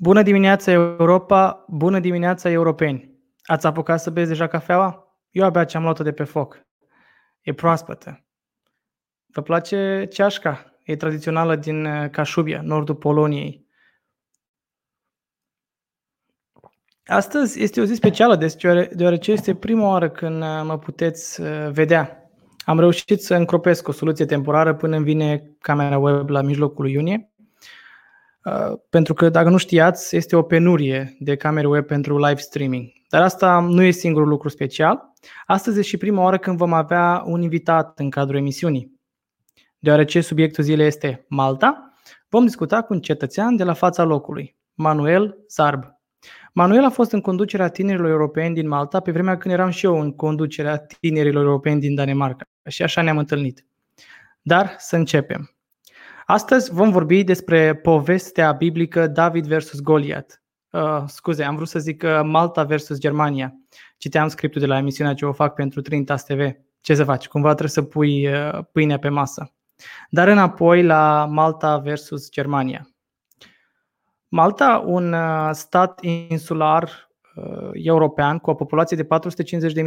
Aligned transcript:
Bună 0.00 0.22
dimineața 0.22 0.70
Europa, 0.70 1.64
bună 1.68 2.00
dimineața 2.00 2.50
europeni. 2.50 3.12
Ați 3.42 3.66
apucat 3.66 4.00
să 4.00 4.10
beți 4.10 4.28
deja 4.28 4.46
cafeaua? 4.46 5.16
Eu 5.30 5.44
abia 5.44 5.64
ce 5.64 5.76
am 5.76 5.82
luat-o 5.82 6.02
de 6.02 6.12
pe 6.12 6.24
foc. 6.24 6.66
E 7.40 7.52
proaspătă. 7.52 8.24
Vă 9.26 9.42
place 9.42 10.06
ceașca? 10.10 10.78
E 10.82 10.96
tradițională 10.96 11.56
din 11.56 11.84
uh, 11.84 12.10
Cașubia, 12.10 12.60
nordul 12.62 12.94
Poloniei. 12.94 13.66
Astăzi 17.06 17.62
este 17.62 17.80
o 17.80 17.84
zi 17.84 17.94
specială, 17.94 18.36
deci 18.36 18.62
deoarece 18.92 19.32
este 19.32 19.54
prima 19.54 19.88
oară 19.88 20.10
când 20.10 20.42
uh, 20.42 20.62
mă 20.64 20.78
puteți 20.78 21.40
uh, 21.40 21.70
vedea. 21.70 22.30
Am 22.64 22.78
reușit 22.78 23.22
să 23.22 23.34
încropesc 23.34 23.88
o 23.88 23.92
soluție 23.92 24.24
temporară 24.24 24.74
până 24.74 24.96
îmi 24.96 25.04
vine 25.04 25.56
camera 25.60 25.98
web 25.98 26.28
la 26.28 26.42
mijlocul 26.42 26.84
lui 26.84 26.92
iunie 26.92 27.32
Uh, 27.37 27.37
pentru 28.90 29.14
că, 29.14 29.28
dacă 29.28 29.48
nu 29.48 29.56
știați, 29.56 30.16
este 30.16 30.36
o 30.36 30.42
penurie 30.42 31.16
de 31.18 31.36
camere 31.36 31.66
web 31.66 31.86
pentru 31.86 32.18
live 32.18 32.40
streaming. 32.40 32.86
Dar 33.08 33.22
asta 33.22 33.60
nu 33.60 33.82
e 33.82 33.90
singurul 33.90 34.28
lucru 34.28 34.48
special. 34.48 35.12
Astăzi 35.46 35.78
e 35.78 35.82
și 35.82 35.96
prima 35.96 36.22
oară 36.22 36.38
când 36.38 36.56
vom 36.56 36.72
avea 36.72 37.22
un 37.26 37.42
invitat 37.42 37.98
în 37.98 38.10
cadrul 38.10 38.38
emisiunii. 38.38 38.92
Deoarece 39.78 40.20
subiectul 40.20 40.64
zilei 40.64 40.86
este 40.86 41.24
Malta, 41.28 41.92
vom 42.28 42.44
discuta 42.44 42.82
cu 42.82 42.92
un 42.92 43.00
cetățean 43.00 43.56
de 43.56 43.64
la 43.64 43.72
fața 43.72 44.02
locului, 44.02 44.56
Manuel 44.74 45.38
Zarb. 45.48 45.82
Manuel 46.52 46.84
a 46.84 46.90
fost 46.90 47.12
în 47.12 47.20
conducerea 47.20 47.68
tinerilor 47.68 48.10
europeni 48.10 48.54
din 48.54 48.68
Malta 48.68 49.00
pe 49.00 49.10
vremea 49.10 49.36
când 49.36 49.54
eram 49.54 49.70
și 49.70 49.84
eu 49.84 50.00
în 50.00 50.12
conducerea 50.12 50.86
tinerilor 51.00 51.44
europeni 51.44 51.80
din 51.80 51.94
Danemarca 51.94 52.44
și 52.68 52.82
așa 52.82 53.02
ne-am 53.02 53.18
întâlnit. 53.18 53.66
Dar 54.42 54.74
să 54.78 54.96
începem. 54.96 55.57
Astăzi 56.30 56.72
vom 56.72 56.90
vorbi 56.90 57.24
despre 57.24 57.74
povestea 57.74 58.52
biblică 58.52 59.06
David 59.06 59.46
versus 59.46 59.80
Goliat. 59.80 60.42
Uh, 60.70 61.02
scuze, 61.06 61.42
am 61.44 61.54
vrut 61.54 61.68
să 61.68 61.78
zic 61.78 62.02
uh, 62.02 62.20
Malta 62.24 62.64
versus 62.64 62.98
Germania. 62.98 63.54
Citeam 63.98 64.28
scriptul 64.28 64.60
de 64.60 64.66
la 64.66 64.76
emisiunea 64.76 65.14
ce 65.14 65.24
o 65.24 65.32
fac 65.32 65.54
pentru 65.54 65.80
Trintas 65.80 66.24
TV. 66.24 66.50
Ce 66.80 66.94
să 66.94 67.04
faci? 67.04 67.28
Cumva 67.28 67.48
trebuie 67.48 67.70
să 67.70 67.82
pui 67.82 68.26
uh, 68.26 68.58
pâinea 68.72 68.98
pe 68.98 69.08
masă. 69.08 69.52
Dar 70.10 70.28
înapoi 70.28 70.82
la 70.82 71.26
Malta 71.30 71.78
versus 71.78 72.30
Germania. 72.30 72.88
Malta, 74.28 74.82
un 74.86 75.12
uh, 75.12 75.50
stat 75.52 76.00
insular 76.02 77.10
uh, 77.34 77.70
european 77.72 78.38
cu 78.38 78.50
o 78.50 78.54
populație 78.54 78.96
de 78.96 79.06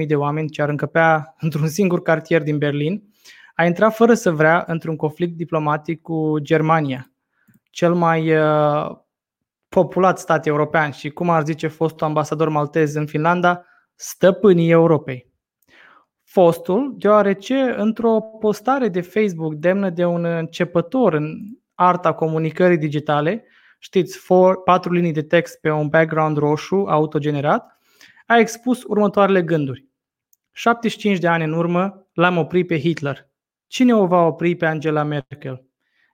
450.000 0.01 0.07
de 0.07 0.16
oameni 0.16 0.49
ce 0.49 0.61
ar 0.61 0.69
încăpea 0.69 1.35
într-un 1.39 1.67
singur 1.67 2.01
cartier 2.01 2.44
din 2.44 2.57
Berlin, 2.57 3.03
a 3.61 3.65
intrat 3.65 3.95
fără 3.95 4.13
să 4.13 4.31
vrea 4.31 4.63
într-un 4.67 4.95
conflict 4.95 5.35
diplomatic 5.35 6.01
cu 6.01 6.39
Germania, 6.39 7.11
cel 7.69 7.93
mai 7.93 8.35
uh, 8.37 8.91
populat 9.69 10.19
stat 10.19 10.45
european 10.45 10.91
și, 10.91 11.09
cum 11.09 11.29
ar 11.29 11.45
zice 11.45 11.67
fostul 11.67 12.07
ambasador 12.07 12.49
maltez 12.49 12.95
în 12.95 13.05
Finlanda, 13.05 13.65
stăpânii 13.95 14.71
Europei. 14.71 15.31
Fostul, 16.23 16.93
deoarece 16.97 17.55
într-o 17.77 18.19
postare 18.39 18.87
de 18.87 19.01
Facebook 19.01 19.53
demnă 19.53 19.89
de 19.89 20.05
un 20.05 20.25
începător 20.25 21.13
în 21.13 21.37
arta 21.75 22.13
comunicării 22.13 22.77
digitale, 22.77 23.45
știți, 23.79 24.17
four, 24.17 24.63
patru 24.63 24.93
linii 24.93 25.11
de 25.11 25.23
text 25.23 25.59
pe 25.59 25.69
un 25.69 25.87
background 25.87 26.37
roșu 26.37 26.85
autogenerat, 26.87 27.77
a 28.25 28.37
expus 28.37 28.83
următoarele 28.83 29.41
gânduri. 29.41 29.85
75 30.51 31.17
de 31.17 31.27
ani 31.27 31.43
în 31.43 31.53
urmă 31.53 32.07
l-am 32.13 32.37
oprit 32.37 32.67
pe 32.67 32.79
Hitler. 32.79 33.30
Cine 33.72 33.95
o 33.95 34.05
va 34.05 34.25
opri 34.25 34.55
pe 34.55 34.66
Angela 34.66 35.03
Merkel? 35.03 35.66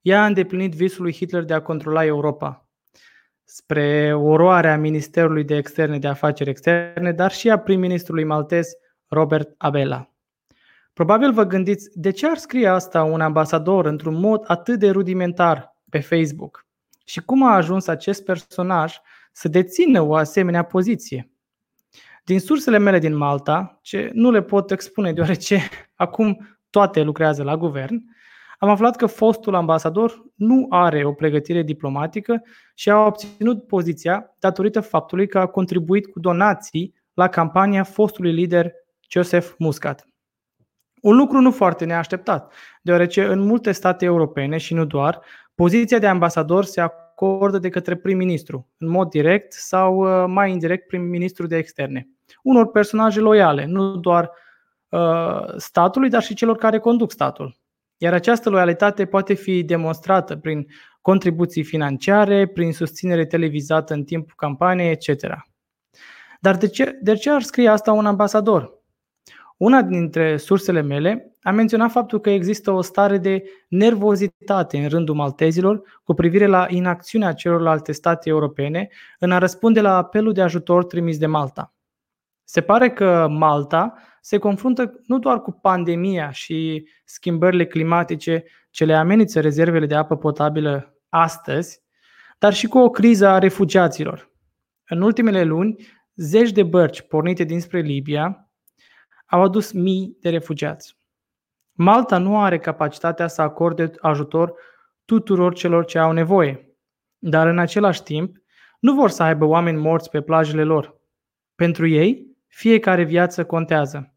Ea 0.02 0.22
a 0.22 0.26
îndeplinit 0.26 0.74
visul 0.74 1.04
lui 1.04 1.14
Hitler 1.14 1.44
de 1.44 1.54
a 1.54 1.62
controla 1.62 2.06
Europa. 2.06 2.68
Spre 3.44 4.14
oroarea 4.14 4.78
Ministerului 4.78 5.44
de 5.44 5.56
Externe 5.56 6.00
de 6.00 6.08
Afaceri 6.08 6.50
Externe, 6.50 7.12
dar 7.12 7.32
și 7.32 7.50
a 7.50 7.60
prim-ministrului 7.60 8.24
maltez 8.24 8.68
Robert 9.08 9.54
Abela. 9.58 10.12
Probabil 10.94 11.32
vă 11.32 11.44
gândiți 11.44 11.90
de 11.94 12.12
ce 12.12 12.28
ar 12.28 12.38
scrie 12.38 12.68
asta 12.68 13.04
un 13.04 13.22
ambasador 13.22 13.86
într-un 13.86 14.20
mod 14.20 14.44
atât 14.48 14.80
de 14.80 14.90
rudimentar 14.90 15.76
pe 15.90 16.00
Facebook 16.00 16.66
și 17.06 17.22
cum 17.22 17.44
a 17.44 17.56
ajuns 17.56 17.88
acest 17.88 18.24
personaj 18.24 18.96
să 19.32 19.48
dețină 19.48 20.02
o 20.02 20.16
asemenea 20.16 20.64
poziție. 20.64 21.32
Din 22.24 22.40
sursele 22.40 22.78
mele 22.78 23.00
din 23.00 23.16
Malta, 23.16 23.80
ce 23.82 24.10
nu 24.14 24.32
le 24.32 24.42
pot 24.42 24.72
expune 24.72 25.14
deoarece 25.14 25.70
acum 25.96 26.57
toate 26.70 27.02
lucrează 27.02 27.44
la 27.44 27.58
guvern, 27.58 28.04
am 28.60 28.70
aflat 28.70 28.96
că 28.96 29.06
fostul 29.06 29.56
ambasador 29.56 30.26
nu 30.36 30.66
are 30.70 31.06
o 31.06 31.12
pregătire 31.12 31.62
diplomatică 31.62 32.44
și 32.76 32.90
a 32.90 33.06
obținut 33.06 33.68
poziția 33.68 34.36
datorită 34.40 34.80
faptului 34.80 35.28
că 35.28 35.40
a 35.40 35.46
contribuit 35.46 36.08
cu 36.08 36.20
donații 36.20 36.94
la 37.14 37.28
campania 37.28 37.84
fostului 37.84 38.32
lider 38.32 38.72
Joseph 39.10 39.48
Muscat. 39.58 40.08
Un 41.02 41.16
lucru 41.16 41.40
nu 41.40 41.52
foarte 41.52 41.86
neașteptat, 41.86 42.54
deoarece 42.82 43.26
în 43.26 43.40
multe 43.40 43.72
state 43.72 44.06
europene 44.06 44.58
și 44.58 44.74
nu 44.74 44.86
doar, 44.86 45.22
poziția 45.56 46.00
de 46.00 46.08
ambasador 46.08 46.64
se 46.64 46.82
acordă 46.82 47.58
de 47.58 47.70
către 47.70 47.96
prim-ministru, 47.96 48.68
în 48.78 48.90
mod 48.90 49.10
direct 49.10 49.54
sau 49.54 49.96
uh, 49.96 50.26
mai 50.28 50.52
indirect 50.52 50.88
prim-ministru 50.88 51.48
de 51.48 51.58
externe. 51.58 52.08
Unor 52.44 52.72
personaje 52.72 53.20
loiale, 53.20 53.66
nu 53.66 53.96
doar 53.96 54.24
Uh, 54.24 54.47
statului, 55.58 56.10
dar 56.10 56.24
și 56.24 56.34
celor 56.34 56.56
care 56.56 56.80
conduc 56.80 57.12
statul. 57.12 57.58
Iar 57.98 58.14
această 58.14 58.50
loialitate 58.50 59.06
poate 59.06 59.34
fi 59.34 59.64
demonstrată 59.64 60.36
prin 60.36 60.68
contribuții 61.02 61.64
financiare, 61.64 62.48
prin 62.48 62.74
susținere 62.74 63.26
televizată 63.26 63.94
în 63.94 64.04
timpul 64.04 64.34
campaniei, 64.36 64.92
etc. 64.92 65.46
Dar 66.40 66.58
de 66.58 66.68
ce, 66.68 66.98
de 67.02 67.14
ce 67.14 67.30
ar 67.30 67.42
scrie 67.42 67.70
asta 67.70 67.92
un 67.92 68.06
ambasador? 68.06 68.76
Una 69.58 69.82
dintre 69.82 70.38
sursele 70.38 70.82
mele 70.82 71.32
a 71.42 71.52
menționat 71.52 71.92
faptul 71.92 72.20
că 72.20 72.30
există 72.30 72.72
o 72.72 72.82
stare 72.82 73.18
de 73.18 73.44
nervozitate 73.68 74.78
în 74.78 74.90
rândul 74.90 75.16
maltezilor 75.16 75.82
cu 76.04 76.14
privire 76.14 76.46
la 76.46 76.66
inacțiunea 76.70 77.34
celorlalte 77.34 77.92
state 77.92 78.30
europene 78.30 78.90
în 79.20 79.32
a 79.32 79.38
răspunde 79.38 79.82
la 79.82 79.96
apelul 79.96 80.34
de 80.34 80.42
ajutor 80.42 80.86
trimis 80.86 81.18
de 81.18 81.26
Malta. 81.26 81.74
Se 82.44 82.62
pare 82.62 82.90
că 82.90 83.28
Malta 83.30 83.94
se 84.28 84.38
confruntă 84.38 85.00
nu 85.06 85.20
doar 85.20 85.42
cu 85.42 85.52
pandemia 85.52 86.32
și 86.32 86.88
schimbările 87.06 87.66
climatice 87.66 88.44
ce 88.70 88.86
le 88.86 88.94
amenință 88.94 89.40
rezervele 89.40 89.86
de 89.86 89.96
apă 89.96 90.18
potabilă 90.18 90.98
astăzi, 91.10 91.84
dar 92.38 92.54
și 92.54 92.68
cu 92.68 92.78
o 92.78 92.90
criză 92.90 93.28
a 93.28 93.40
refugiaților. 93.40 94.32
În 94.88 95.02
ultimele 95.02 95.44
luni, 95.44 95.76
zeci 96.16 96.52
de 96.52 96.64
bărci 96.64 97.02
pornite 97.02 97.44
dinspre 97.44 97.80
Libia 97.80 98.50
au 99.26 99.42
adus 99.42 99.72
mii 99.72 100.18
de 100.20 100.30
refugiați. 100.30 100.98
Malta 101.72 102.18
nu 102.18 102.40
are 102.40 102.60
capacitatea 102.60 103.28
să 103.28 103.42
acorde 103.42 103.92
ajutor 104.00 104.54
tuturor 105.06 105.54
celor 105.54 105.86
ce 105.86 105.98
au 105.98 106.12
nevoie, 106.12 106.78
dar 107.18 107.48
în 107.48 107.60
același 107.60 108.04
timp 108.04 108.36
nu 108.80 108.94
vor 108.94 109.10
să 109.10 109.24
aibă 109.24 109.46
oameni 109.46 109.78
morți 109.78 110.10
pe 110.10 110.22
plajele 110.22 110.64
lor. 110.64 111.02
Pentru 111.56 111.88
ei, 111.88 112.38
fiecare 112.48 113.04
viață 113.04 113.46
contează. 113.46 114.12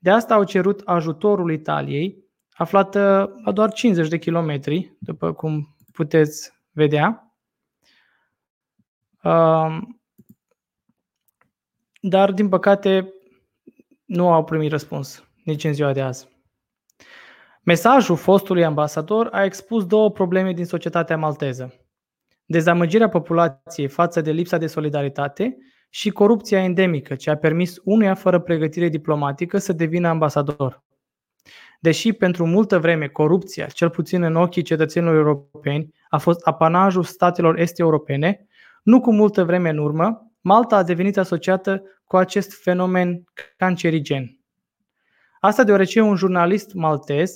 De 0.00 0.10
asta 0.10 0.34
au 0.34 0.44
cerut 0.44 0.82
ajutorul 0.84 1.52
Italiei, 1.52 2.24
aflată 2.52 3.32
la 3.44 3.52
doar 3.52 3.72
50 3.72 4.08
de 4.08 4.18
kilometri, 4.18 4.96
după 4.98 5.32
cum 5.32 5.76
puteți 5.92 6.52
vedea. 6.70 7.36
Dar, 12.00 12.32
din 12.32 12.48
păcate, 12.48 13.14
nu 14.04 14.32
au 14.32 14.44
primit 14.44 14.70
răspuns 14.70 15.28
nici 15.44 15.64
în 15.64 15.72
ziua 15.72 15.92
de 15.92 16.00
azi. 16.00 16.28
Mesajul 17.62 18.16
fostului 18.16 18.64
ambasador 18.64 19.28
a 19.32 19.44
expus 19.44 19.86
două 19.86 20.10
probleme 20.10 20.52
din 20.52 20.64
societatea 20.64 21.16
malteză. 21.16 21.74
Dezamăgirea 22.44 23.08
populației 23.08 23.88
față 23.88 24.20
de 24.20 24.30
lipsa 24.30 24.58
de 24.58 24.66
solidaritate 24.66 25.56
și 25.88 26.10
corupția 26.10 26.62
endemică, 26.62 27.14
ce 27.14 27.30
a 27.30 27.36
permis 27.36 27.76
unuia 27.84 28.14
fără 28.14 28.38
pregătire 28.40 28.88
diplomatică 28.88 29.58
să 29.58 29.72
devină 29.72 30.08
ambasador. 30.08 30.84
Deși 31.80 32.12
pentru 32.12 32.46
multă 32.46 32.78
vreme 32.78 33.06
corupția, 33.06 33.66
cel 33.66 33.90
puțin 33.90 34.22
în 34.22 34.36
ochii 34.36 34.62
cetățenilor 34.62 35.14
europeni, 35.14 35.94
a 36.08 36.18
fost 36.18 36.46
apanajul 36.46 37.02
statelor 37.02 37.58
este 37.58 37.82
europene, 37.82 38.46
nu 38.82 39.00
cu 39.00 39.12
multă 39.12 39.44
vreme 39.44 39.68
în 39.68 39.78
urmă, 39.78 40.26
Malta 40.46 40.76
a 40.76 40.82
devenit 40.82 41.16
asociată 41.16 41.82
cu 42.04 42.16
acest 42.16 42.62
fenomen 42.62 43.24
cancerigen. 43.56 44.40
Asta 45.40 45.64
deoarece 45.64 46.00
un 46.00 46.16
jurnalist 46.16 46.74
maltez 46.74 47.34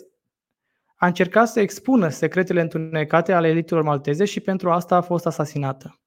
a 0.96 1.06
încercat 1.06 1.48
să 1.48 1.60
expună 1.60 2.08
secretele 2.08 2.60
întunecate 2.60 3.32
ale 3.32 3.48
elitelor 3.48 3.82
malteze 3.82 4.24
și 4.24 4.40
pentru 4.40 4.70
asta 4.70 4.96
a 4.96 5.00
fost 5.00 5.26
asasinată. 5.26 5.99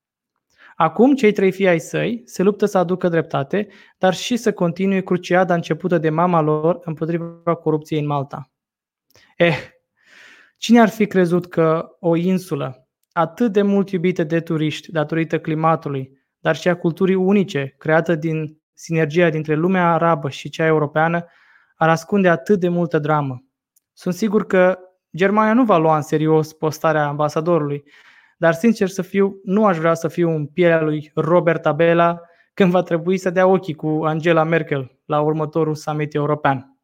Acum, 0.75 1.15
cei 1.15 1.31
trei 1.31 1.51
fii 1.51 1.67
ai 1.67 1.79
săi 1.79 2.21
se 2.25 2.43
luptă 2.43 2.65
să 2.65 2.77
aducă 2.77 3.07
dreptate, 3.07 3.67
dar 3.97 4.13
și 4.13 4.37
să 4.37 4.53
continue 4.53 5.01
cruciada 5.01 5.53
începută 5.53 5.97
de 5.97 6.09
mama 6.09 6.41
lor 6.41 6.79
împotriva 6.83 7.55
corupției 7.55 7.99
în 7.99 8.05
Malta. 8.05 8.51
Eh, 9.37 9.57
cine 10.57 10.79
ar 10.79 10.89
fi 10.89 11.05
crezut 11.05 11.47
că 11.47 11.87
o 11.99 12.15
insulă 12.15 12.87
atât 13.11 13.51
de 13.51 13.61
mult 13.61 13.89
iubite 13.89 14.23
de 14.23 14.39
turiști 14.39 14.91
datorită 14.91 15.39
climatului, 15.39 16.11
dar 16.39 16.55
și 16.55 16.67
a 16.67 16.75
culturii 16.75 17.15
unice 17.15 17.75
creată 17.77 18.15
din 18.15 18.61
sinergia 18.73 19.29
dintre 19.29 19.55
lumea 19.55 19.93
arabă 19.93 20.29
și 20.29 20.49
cea 20.49 20.65
europeană, 20.65 21.25
ar 21.75 21.89
ascunde 21.89 22.29
atât 22.29 22.59
de 22.59 22.69
multă 22.69 22.99
dramă. 22.99 23.43
Sunt 23.93 24.13
sigur 24.13 24.45
că 24.45 24.79
Germania 25.15 25.53
nu 25.53 25.63
va 25.63 25.77
lua 25.77 25.95
în 25.95 26.01
serios 26.01 26.53
postarea 26.53 27.07
ambasadorului, 27.07 27.83
dar 28.37 28.53
sincer 28.53 28.87
să 28.87 29.01
fiu, 29.01 29.39
nu 29.43 29.65
aș 29.65 29.77
vrea 29.77 29.93
să 29.93 30.07
fiu 30.07 30.29
în 30.29 30.45
pielea 30.45 30.81
lui 30.81 31.11
Robert 31.15 31.65
Abela 31.65 32.21
când 32.53 32.71
va 32.71 32.81
trebui 32.81 33.17
să 33.17 33.29
dea 33.29 33.47
ochii 33.47 33.73
cu 33.73 33.87
Angela 34.03 34.43
Merkel 34.43 34.99
la 35.05 35.21
următorul 35.21 35.75
summit 35.75 36.13
european. 36.13 36.77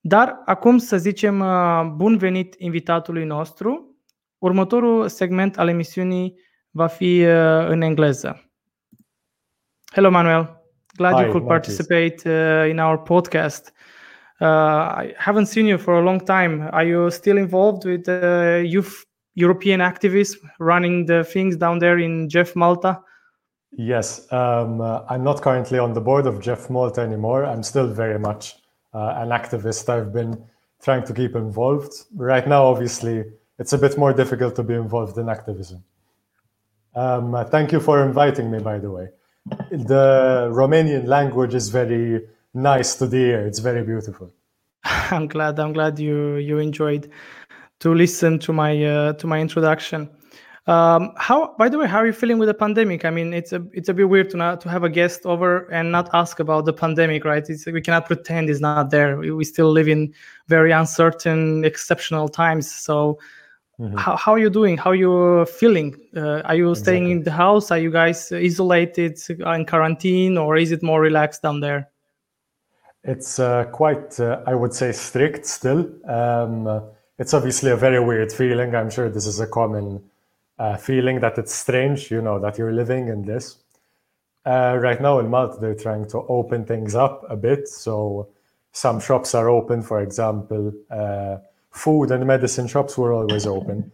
Dar 0.00 0.42
acum 0.44 0.78
să 0.78 0.96
zicem 0.96 1.40
uh, 1.40 1.82
bun 1.94 2.16
venit 2.16 2.54
invitatului 2.58 3.24
nostru. 3.24 3.96
Următorul 4.38 5.08
segment 5.08 5.58
al 5.58 5.68
emisiunii 5.68 6.40
va 6.70 6.86
fi 6.86 7.24
uh, 7.24 7.66
în 7.68 7.80
engleză. 7.80 8.50
Hello 9.92 10.10
Manuel, 10.10 10.62
glad 10.96 11.14
Hi, 11.14 11.22
you 11.22 11.30
could 11.30 11.46
participate 11.46 12.14
uh, 12.24 12.70
in 12.70 12.78
our 12.78 12.98
podcast. 12.98 13.72
Uh, 14.40 14.46
I 15.02 15.14
haven't 15.18 15.46
seen 15.46 15.66
you 15.66 15.78
for 15.78 15.94
a 15.94 16.00
long 16.00 16.22
time. 16.22 16.68
Are 16.70 16.86
you 16.86 17.10
still 17.10 17.36
involved 17.36 17.84
with 17.84 18.08
uh, 18.08 18.62
youth 18.64 19.09
European 19.34 19.80
activists 19.80 20.36
running 20.58 21.06
the 21.06 21.24
things 21.24 21.56
down 21.56 21.78
there 21.78 21.98
in 21.98 22.28
JEF 22.28 22.56
Malta? 22.56 23.00
Yes, 23.72 24.30
um, 24.32 24.80
uh, 24.80 25.02
I'm 25.08 25.22
not 25.22 25.42
currently 25.42 25.78
on 25.78 25.92
the 25.92 26.00
board 26.00 26.26
of 26.26 26.40
JEF 26.40 26.70
Malta 26.70 27.00
anymore. 27.00 27.44
I'm 27.44 27.62
still 27.62 27.86
very 27.86 28.18
much 28.18 28.56
uh, 28.92 29.14
an 29.16 29.28
activist. 29.28 29.88
I've 29.88 30.12
been 30.12 30.44
trying 30.82 31.04
to 31.04 31.14
keep 31.14 31.36
involved. 31.36 31.92
Right 32.16 32.46
now, 32.46 32.64
obviously, 32.64 33.24
it's 33.58 33.72
a 33.72 33.78
bit 33.78 33.96
more 33.96 34.12
difficult 34.12 34.56
to 34.56 34.62
be 34.62 34.74
involved 34.74 35.16
in 35.18 35.28
activism. 35.28 35.84
Um, 36.94 37.34
uh, 37.34 37.44
thank 37.44 37.70
you 37.70 37.80
for 37.80 38.04
inviting 38.04 38.50
me, 38.50 38.58
by 38.58 38.78
the 38.78 38.90
way. 38.90 39.08
The 39.70 40.50
Romanian 40.52 41.06
language 41.06 41.54
is 41.54 41.68
very 41.68 42.22
nice 42.52 42.96
to 42.96 43.06
the 43.06 43.18
ear. 43.18 43.46
It's 43.46 43.60
very 43.60 43.84
beautiful. 43.84 44.32
I'm 44.84 45.28
glad. 45.28 45.58
I'm 45.58 45.72
glad 45.72 45.98
you 45.98 46.36
you 46.36 46.58
enjoyed 46.58 47.10
to 47.80 47.94
listen 47.94 48.38
to 48.38 48.52
my 48.52 48.84
uh, 48.84 49.12
to 49.14 49.26
my 49.26 49.40
introduction. 49.40 50.08
Um, 50.66 51.14
how, 51.16 51.56
by 51.58 51.68
the 51.68 51.78
way, 51.78 51.88
how 51.88 51.98
are 51.98 52.06
you 52.06 52.12
feeling 52.12 52.38
with 52.38 52.46
the 52.46 52.54
pandemic? 52.54 53.04
I 53.04 53.10
mean, 53.10 53.34
it's 53.34 53.52
a 53.52 53.66
it's 53.72 53.88
a 53.88 53.94
bit 53.94 54.08
weird 54.08 54.30
to 54.30 54.36
not 54.36 54.60
to 54.60 54.68
have 54.68 54.84
a 54.84 54.88
guest 54.88 55.24
over 55.24 55.66
and 55.72 55.90
not 55.90 56.10
ask 56.12 56.38
about 56.38 56.66
the 56.66 56.72
pandemic, 56.72 57.24
right? 57.24 57.44
It's, 57.48 57.66
we 57.66 57.80
cannot 57.80 58.06
pretend 58.06 58.50
it's 58.50 58.60
not 58.60 58.90
there. 58.90 59.16
We, 59.16 59.32
we 59.32 59.44
still 59.44 59.72
live 59.72 59.88
in 59.88 60.14
very 60.46 60.70
uncertain, 60.70 61.64
exceptional 61.64 62.28
times. 62.28 62.70
So, 62.70 63.18
mm-hmm. 63.80 63.96
how, 63.96 64.16
how 64.16 64.32
are 64.32 64.38
you 64.38 64.50
doing? 64.50 64.76
How 64.76 64.90
are 64.90 64.94
you 64.94 65.46
feeling? 65.46 65.96
Uh, 66.14 66.42
are 66.42 66.54
you 66.54 66.74
staying 66.74 67.04
exactly. 67.04 67.12
in 67.12 67.22
the 67.24 67.32
house? 67.32 67.70
Are 67.70 67.78
you 67.78 67.90
guys 67.90 68.30
isolated 68.30 69.18
in 69.28 69.64
quarantine, 69.64 70.36
or 70.36 70.56
is 70.56 70.70
it 70.70 70.82
more 70.82 71.00
relaxed 71.00 71.42
down 71.42 71.60
there? 71.60 71.88
It's 73.02 73.38
uh, 73.38 73.64
quite, 73.72 74.20
uh, 74.20 74.42
I 74.46 74.54
would 74.54 74.74
say, 74.74 74.92
strict 74.92 75.46
still. 75.46 75.90
Um, 76.06 76.82
it's 77.20 77.34
obviously 77.34 77.70
a 77.70 77.76
very 77.76 78.02
weird 78.02 78.32
feeling. 78.32 78.74
I'm 78.74 78.88
sure 78.88 79.10
this 79.10 79.26
is 79.26 79.40
a 79.40 79.46
common 79.46 80.02
uh, 80.58 80.78
feeling 80.78 81.20
that 81.20 81.36
it's 81.36 81.54
strange, 81.54 82.10
you 82.10 82.22
know, 82.22 82.40
that 82.40 82.56
you're 82.56 82.72
living 82.72 83.08
in 83.08 83.26
this. 83.26 83.58
Uh, 84.46 84.78
right 84.80 85.02
now 85.02 85.18
in 85.18 85.28
Malta, 85.28 85.58
they're 85.60 85.74
trying 85.74 86.08
to 86.08 86.22
open 86.28 86.64
things 86.64 86.94
up 86.94 87.26
a 87.28 87.36
bit. 87.36 87.68
So 87.68 88.28
some 88.72 89.00
shops 89.00 89.34
are 89.34 89.50
open, 89.50 89.82
for 89.82 90.00
example, 90.00 90.72
uh, 90.90 91.36
food 91.70 92.10
and 92.10 92.26
medicine 92.26 92.66
shops 92.66 92.96
were 92.96 93.12
always 93.12 93.46
open, 93.46 93.92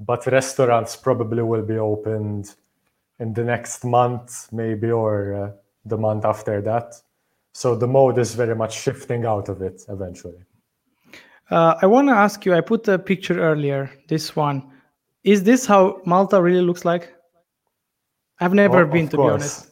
but 0.00 0.26
restaurants 0.26 0.96
probably 0.96 1.44
will 1.44 1.62
be 1.62 1.78
opened 1.78 2.54
in 3.20 3.34
the 3.34 3.44
next 3.44 3.84
month, 3.84 4.48
maybe, 4.52 4.90
or 4.90 5.34
uh, 5.34 5.50
the 5.84 5.96
month 5.96 6.24
after 6.24 6.60
that. 6.62 7.00
So 7.52 7.76
the 7.76 7.86
mode 7.86 8.18
is 8.18 8.34
very 8.34 8.56
much 8.56 8.76
shifting 8.76 9.24
out 9.24 9.48
of 9.48 9.62
it 9.62 9.84
eventually. 9.88 10.42
Uh, 11.50 11.74
I 11.82 11.86
want 11.86 12.08
to 12.08 12.14
ask 12.14 12.44
you. 12.44 12.54
I 12.54 12.60
put 12.60 12.88
a 12.88 12.98
picture 12.98 13.40
earlier. 13.40 13.90
This 14.08 14.34
one 14.34 14.70
is 15.24 15.42
this 15.42 15.64
how 15.64 16.02
Malta 16.04 16.40
really 16.40 16.60
looks 16.60 16.84
like? 16.84 17.14
I've 18.40 18.52
never 18.52 18.82
oh, 18.82 18.86
been, 18.86 19.08
to 19.08 19.16
course. 19.16 19.30
be 19.30 19.34
honest. 19.34 19.70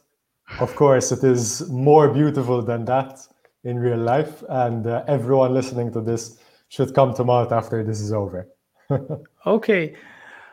Of 0.61 0.75
course, 0.77 1.13
it 1.13 1.23
is 1.23 1.69
more 1.69 2.09
beautiful 2.09 2.63
than 2.63 2.85
that 2.87 3.21
in 3.65 3.79
real 3.79 3.99
life, 3.99 4.43
and 4.49 4.87
uh, 4.87 5.05
everyone 5.07 5.55
listening 5.55 5.93
to 5.93 6.01
this 6.01 6.39
should 6.69 6.95
come 6.95 7.15
to 7.15 7.25
Malta 7.25 7.55
after 7.55 7.85
this 7.85 8.01
is 8.01 8.13
over. 8.13 8.49
okay. 9.47 9.95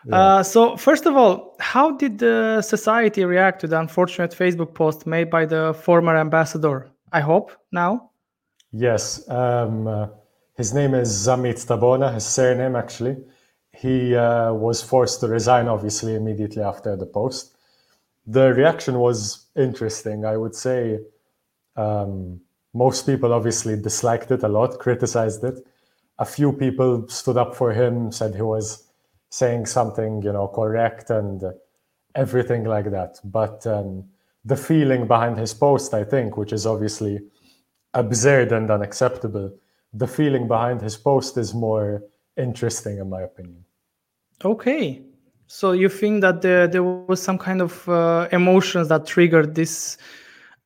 Yeah. 0.05 0.15
Uh, 0.15 0.43
so, 0.43 0.77
first 0.77 1.05
of 1.05 1.15
all, 1.15 1.55
how 1.59 1.91
did 1.91 2.19
the 2.19 2.61
society 2.61 3.25
react 3.25 3.61
to 3.61 3.67
the 3.67 3.79
unfortunate 3.79 4.31
Facebook 4.31 4.73
post 4.73 5.07
made 5.07 5.29
by 5.29 5.45
the 5.45 5.73
former 5.73 6.15
ambassador? 6.15 6.89
I 7.11 7.21
hope 7.21 7.51
now. 7.71 8.11
Yes. 8.71 9.27
Um, 9.29 9.87
uh, 9.87 10.07
his 10.59 10.73
name 10.79 10.93
is 10.93 11.09
Zammit 11.25 11.59
Tabona, 11.65 12.13
his 12.13 12.25
surname 12.25 12.75
actually 12.75 13.17
he 13.79 14.13
uh, 14.13 14.51
was 14.51 14.83
forced 14.83 15.21
to 15.21 15.27
resign, 15.27 15.69
obviously, 15.69 16.13
immediately 16.13 16.61
after 16.61 16.97
the 16.97 17.05
post. 17.05 17.55
The 18.27 18.53
reaction 18.53 18.99
was 18.99 19.45
interesting. 19.55 20.25
I 20.25 20.35
would 20.35 20.53
say 20.53 20.99
um, 21.77 22.41
most 22.73 23.05
people 23.05 23.31
obviously 23.31 23.81
disliked 23.81 24.31
it 24.31 24.43
a 24.43 24.49
lot, 24.49 24.79
criticized 24.79 25.45
it. 25.45 25.65
A 26.19 26.25
few 26.25 26.51
people 26.51 27.07
stood 27.07 27.37
up 27.37 27.55
for 27.55 27.71
him, 27.71 28.11
said 28.11 28.35
he 28.35 28.41
was 28.41 28.85
saying 29.29 29.65
something, 29.67 30.21
you 30.23 30.33
know, 30.33 30.49
correct 30.49 31.09
and 31.09 31.41
everything 32.15 32.65
like 32.65 32.91
that. 32.91 33.17
But 33.23 33.65
um, 33.65 34.03
the 34.43 34.57
feeling 34.57 35.07
behind 35.07 35.39
his 35.39 35.53
post, 35.53 35.93
I 35.93 36.03
think, 36.03 36.35
which 36.35 36.51
is 36.51 36.65
obviously 36.65 37.21
absurd 37.93 38.51
and 38.51 38.69
unacceptable, 38.69 39.53
the 39.93 40.07
feeling 40.07 40.47
behind 40.47 40.81
his 40.81 40.97
post 40.97 41.37
is 41.37 41.53
more 41.53 42.03
interesting, 42.37 42.99
in 42.99 43.09
my 43.09 43.21
opinion. 43.21 43.63
Okay. 44.43 45.01
So 45.47 45.71
you 45.71 45.89
think 45.89 46.21
that 46.21 46.41
there, 46.41 46.67
there 46.67 46.83
was 46.83 47.21
some 47.21 47.37
kind 47.37 47.61
of 47.61 47.89
uh, 47.89 48.27
emotions 48.31 48.87
that 48.89 49.05
triggered 49.05 49.55
this 49.55 49.97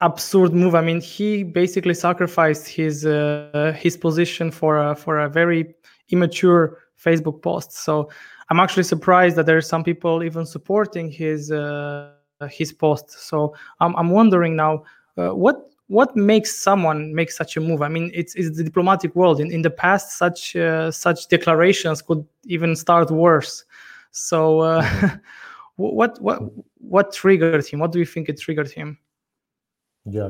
absurd 0.03 0.53
move? 0.53 0.75
I 0.75 0.81
mean, 0.81 1.01
he 1.01 1.43
basically 1.43 1.93
sacrificed 1.93 2.67
his 2.67 3.05
uh, 3.05 3.75
his 3.75 3.97
position 3.97 4.51
for 4.51 4.77
a, 4.77 4.95
for 4.95 5.19
a 5.19 5.29
very 5.29 5.73
immature 6.09 6.77
Facebook 7.03 7.41
post. 7.41 7.71
So 7.71 8.09
I'm 8.49 8.59
actually 8.59 8.83
surprised 8.83 9.35
that 9.37 9.45
there 9.45 9.57
are 9.57 9.61
some 9.61 9.83
people 9.83 10.23
even 10.23 10.45
supporting 10.45 11.09
his 11.09 11.51
uh, 11.51 12.11
his 12.49 12.71
post. 12.73 13.11
So 13.11 13.55
I'm 13.79 13.95
I'm 13.95 14.09
wondering 14.09 14.55
now 14.55 14.83
uh, 15.17 15.29
what 15.29 15.72
what 15.87 16.15
makes 16.15 16.55
someone 16.55 17.13
make 17.13 17.31
such 17.31 17.57
a 17.57 17.61
move? 17.61 17.81
I 17.81 17.87
mean, 17.89 18.11
it's, 18.13 18.35
it's 18.35 18.57
the 18.57 18.63
diplomatic 18.63 19.15
world. 19.15 19.39
In, 19.39 19.51
in 19.51 19.61
the 19.61 19.69
past, 19.69 20.17
such 20.17 20.55
uh, 20.55 20.91
such 20.91 21.27
declarations 21.27 22.01
could 22.01 22.25
even 22.45 22.75
start 22.75 23.11
worse. 23.11 23.65
So, 24.11 24.59
uh, 24.61 24.83
mm-hmm. 24.83 25.17
what 25.75 26.21
what 26.21 26.41
what 26.77 27.13
triggered 27.13 27.65
him? 27.65 27.79
What 27.79 27.91
do 27.91 27.99
you 27.99 28.05
think 28.05 28.29
it 28.29 28.39
triggered 28.39 28.71
him? 28.71 28.97
Yeah, 30.05 30.29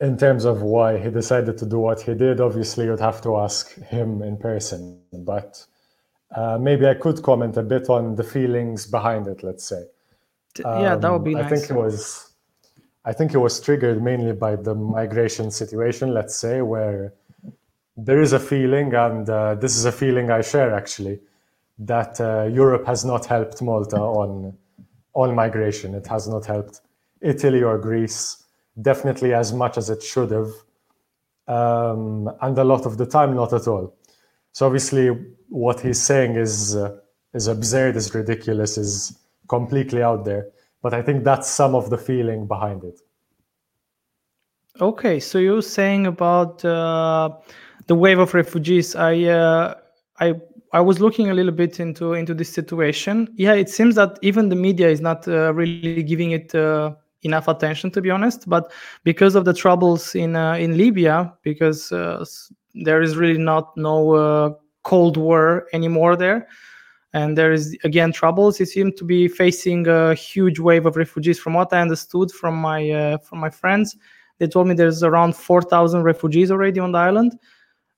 in 0.00 0.16
terms 0.16 0.44
of 0.44 0.62
why 0.62 0.98
he 0.98 1.10
decided 1.10 1.56
to 1.58 1.66
do 1.66 1.78
what 1.78 2.00
he 2.00 2.14
did, 2.14 2.40
obviously 2.40 2.86
you'd 2.86 3.00
have 3.00 3.22
to 3.22 3.36
ask 3.36 3.74
him 3.74 4.22
in 4.22 4.36
person. 4.36 5.00
But 5.12 5.64
uh, 6.34 6.58
maybe 6.58 6.86
I 6.86 6.94
could 6.94 7.22
comment 7.22 7.56
a 7.56 7.62
bit 7.62 7.88
on 7.88 8.16
the 8.16 8.24
feelings 8.24 8.86
behind 8.86 9.28
it. 9.28 9.42
Let's 9.42 9.64
say. 9.64 9.84
Um, 10.64 10.82
yeah, 10.82 10.96
that 10.96 11.10
would 11.10 11.24
be 11.24 11.34
nice. 11.34 11.46
I 11.46 11.48
think 11.48 11.70
it 11.70 11.74
was 11.74 12.33
I 13.04 13.12
think 13.12 13.34
it 13.34 13.38
was 13.38 13.60
triggered 13.60 14.02
mainly 14.02 14.32
by 14.32 14.56
the 14.56 14.74
migration 14.74 15.50
situation, 15.50 16.14
let's 16.14 16.34
say, 16.34 16.62
where 16.62 17.12
there 17.96 18.20
is 18.20 18.32
a 18.32 18.40
feeling, 18.40 18.94
and 18.94 19.28
uh, 19.28 19.54
this 19.56 19.76
is 19.76 19.84
a 19.84 19.92
feeling 19.92 20.30
I 20.30 20.40
share 20.40 20.74
actually, 20.74 21.20
that 21.78 22.20
uh, 22.20 22.44
Europe 22.44 22.86
has 22.86 23.04
not 23.04 23.26
helped 23.26 23.60
Malta 23.62 23.96
on 24.20 24.56
on 25.14 25.34
migration. 25.34 25.94
It 25.94 26.06
has 26.08 26.26
not 26.26 26.44
helped 26.46 26.80
Italy 27.20 27.62
or 27.62 27.78
Greece, 27.78 28.44
definitely 28.80 29.32
as 29.32 29.52
much 29.52 29.78
as 29.78 29.88
it 29.88 30.02
should 30.02 30.32
have, 30.32 30.50
um, 31.46 32.28
and 32.42 32.58
a 32.58 32.64
lot 32.64 32.84
of 32.84 32.98
the 32.98 33.06
time, 33.06 33.34
not 33.34 33.52
at 33.52 33.68
all. 33.68 33.94
So 34.52 34.66
obviously, 34.66 35.08
what 35.48 35.80
he's 35.80 36.00
saying 36.00 36.36
is 36.36 36.74
uh, 36.74 36.96
is 37.34 37.48
absurd, 37.48 37.96
is 37.96 38.14
ridiculous, 38.14 38.78
is 38.78 39.18
completely 39.48 40.02
out 40.02 40.24
there. 40.24 40.48
But 40.84 40.92
I 40.92 41.00
think 41.00 41.24
that's 41.24 41.48
some 41.48 41.74
of 41.74 41.88
the 41.88 41.96
feeling 41.96 42.46
behind 42.46 42.84
it. 42.84 43.00
Okay, 44.82 45.18
so 45.18 45.38
you're 45.38 45.62
saying 45.62 46.06
about 46.06 46.62
uh, 46.62 47.30
the 47.86 47.94
wave 47.94 48.18
of 48.18 48.34
refugees. 48.34 48.94
I 48.94 49.22
uh, 49.22 49.76
I 50.20 50.34
I 50.74 50.80
was 50.80 51.00
looking 51.00 51.30
a 51.30 51.34
little 51.34 51.52
bit 51.52 51.80
into 51.80 52.12
into 52.12 52.34
this 52.34 52.52
situation. 52.52 53.32
Yeah, 53.34 53.54
it 53.54 53.70
seems 53.70 53.94
that 53.94 54.18
even 54.20 54.50
the 54.50 54.56
media 54.56 54.90
is 54.90 55.00
not 55.00 55.26
uh, 55.26 55.54
really 55.54 56.02
giving 56.02 56.32
it 56.32 56.54
uh, 56.54 56.94
enough 57.22 57.48
attention, 57.48 57.90
to 57.92 58.02
be 58.02 58.10
honest. 58.10 58.46
But 58.46 58.70
because 59.04 59.36
of 59.36 59.46
the 59.46 59.54
troubles 59.54 60.14
in 60.14 60.36
uh, 60.36 60.56
in 60.56 60.76
Libya, 60.76 61.32
because 61.42 61.92
uh, 61.92 62.22
there 62.74 63.00
is 63.00 63.16
really 63.16 63.38
not 63.38 63.74
no 63.78 64.58
Cold 64.82 65.16
War 65.16 65.66
anymore 65.72 66.14
there, 66.14 66.46
and 67.14 67.38
there 67.38 67.52
is 67.52 67.76
again 67.84 68.12
troubles. 68.12 68.60
It 68.60 68.66
seems 68.66 68.94
to 68.96 69.04
be 69.04 69.28
facing 69.28 69.86
a 69.86 70.14
huge 70.14 70.58
wave 70.58 70.84
of 70.84 70.96
refugees. 70.96 71.38
From 71.38 71.54
what 71.54 71.72
I 71.72 71.80
understood 71.80 72.30
from 72.32 72.56
my 72.56 72.90
uh, 72.90 73.18
from 73.18 73.38
my 73.38 73.50
friends, 73.50 73.96
they 74.38 74.48
told 74.48 74.66
me 74.66 74.74
there's 74.74 75.02
around 75.02 75.36
four 75.36 75.62
thousand 75.62 76.02
refugees 76.02 76.50
already 76.50 76.80
on 76.80 76.90
the 76.90 76.98
island, 76.98 77.38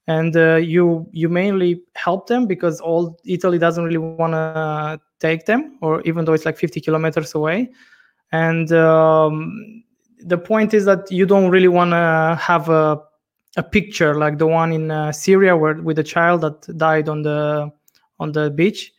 and 0.05 0.37
uh, 0.37 0.55
you 0.57 1.09
you 1.11 1.29
mainly 1.29 1.81
help 1.95 2.27
them 2.27 2.45
because 2.45 2.79
all 2.79 3.19
Italy 3.25 3.57
doesn't 3.57 3.83
really 3.83 3.97
want 3.97 4.33
to 4.33 5.01
take 5.19 5.47
them, 5.47 5.79
or 5.81 6.01
even 6.01 6.23
though 6.23 6.33
it's 6.33 6.45
like 6.45 6.57
50 6.57 6.79
kilometers 6.79 7.33
away, 7.33 7.71
and 8.31 8.71
um, 8.71 9.83
the 10.19 10.37
point 10.37 10.75
is 10.75 10.85
that 10.85 11.11
you 11.11 11.25
don't 11.25 11.49
really 11.49 11.67
want 11.67 11.91
to 11.91 12.37
have 12.39 12.69
a 12.69 13.01
a 13.55 13.63
picture 13.63 14.13
like 14.13 14.37
the 14.37 14.45
one 14.45 14.71
in 14.71 14.91
uh, 14.91 15.11
Syria 15.11 15.57
where 15.57 15.81
with 15.81 15.97
a 15.97 16.03
child 16.03 16.41
that 16.41 16.77
died 16.77 17.09
on 17.09 17.23
the 17.23 17.71
on 18.19 18.31
the 18.31 18.51
beach 18.51 18.93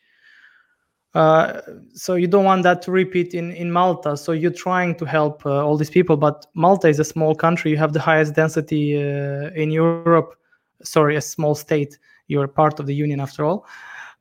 uh, 1.14 1.62
so 1.94 2.14
you 2.14 2.26
don't 2.26 2.44
want 2.44 2.62
that 2.62 2.82
to 2.82 2.90
repeat 2.90 3.34
in, 3.34 3.52
in 3.52 3.72
Malta. 3.72 4.16
So 4.16 4.32
you're 4.32 4.50
trying 4.50 4.94
to 4.96 5.04
help 5.04 5.44
uh, 5.46 5.64
all 5.64 5.76
these 5.76 5.90
people, 5.90 6.16
but 6.16 6.46
Malta 6.54 6.88
is 6.88 7.00
a 7.00 7.04
small 7.04 7.34
country. 7.34 7.70
You 7.70 7.78
have 7.78 7.92
the 7.92 8.00
highest 8.00 8.34
density 8.34 8.96
uh, 8.96 9.50
in 9.54 9.70
Europe. 9.70 10.34
Sorry, 10.82 11.16
a 11.16 11.20
small 11.20 11.54
state. 11.54 11.98
You're 12.28 12.46
part 12.46 12.78
of 12.78 12.86
the 12.86 12.94
union 12.94 13.20
after 13.20 13.44
all. 13.44 13.66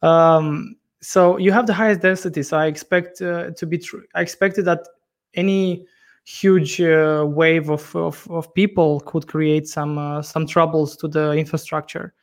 Um, 0.02 0.78
so 1.02 1.38
you 1.38 1.52
have 1.52 1.68
the 1.68 1.74
highest 1.74 2.02
density. 2.02 2.42
So 2.42 2.58
I 2.58 2.68
expect 2.68 3.22
uh, 3.22 3.52
to 3.52 3.66
be. 3.66 3.78
Tr- 3.78 4.08
I 4.16 4.22
expected 4.22 4.66
that 4.66 4.88
any 5.34 5.86
huge 6.24 6.82
uh, 6.82 7.26
wave 7.28 7.70
of, 7.70 7.96
of, 7.96 8.28
of 8.30 8.54
people 8.54 9.02
could 9.02 9.28
create 9.28 9.68
some 9.68 10.24
some 10.24 10.48
troubles 10.48 10.96
to 10.98 11.08
the 11.08 11.34
infrastructure. 11.34 12.14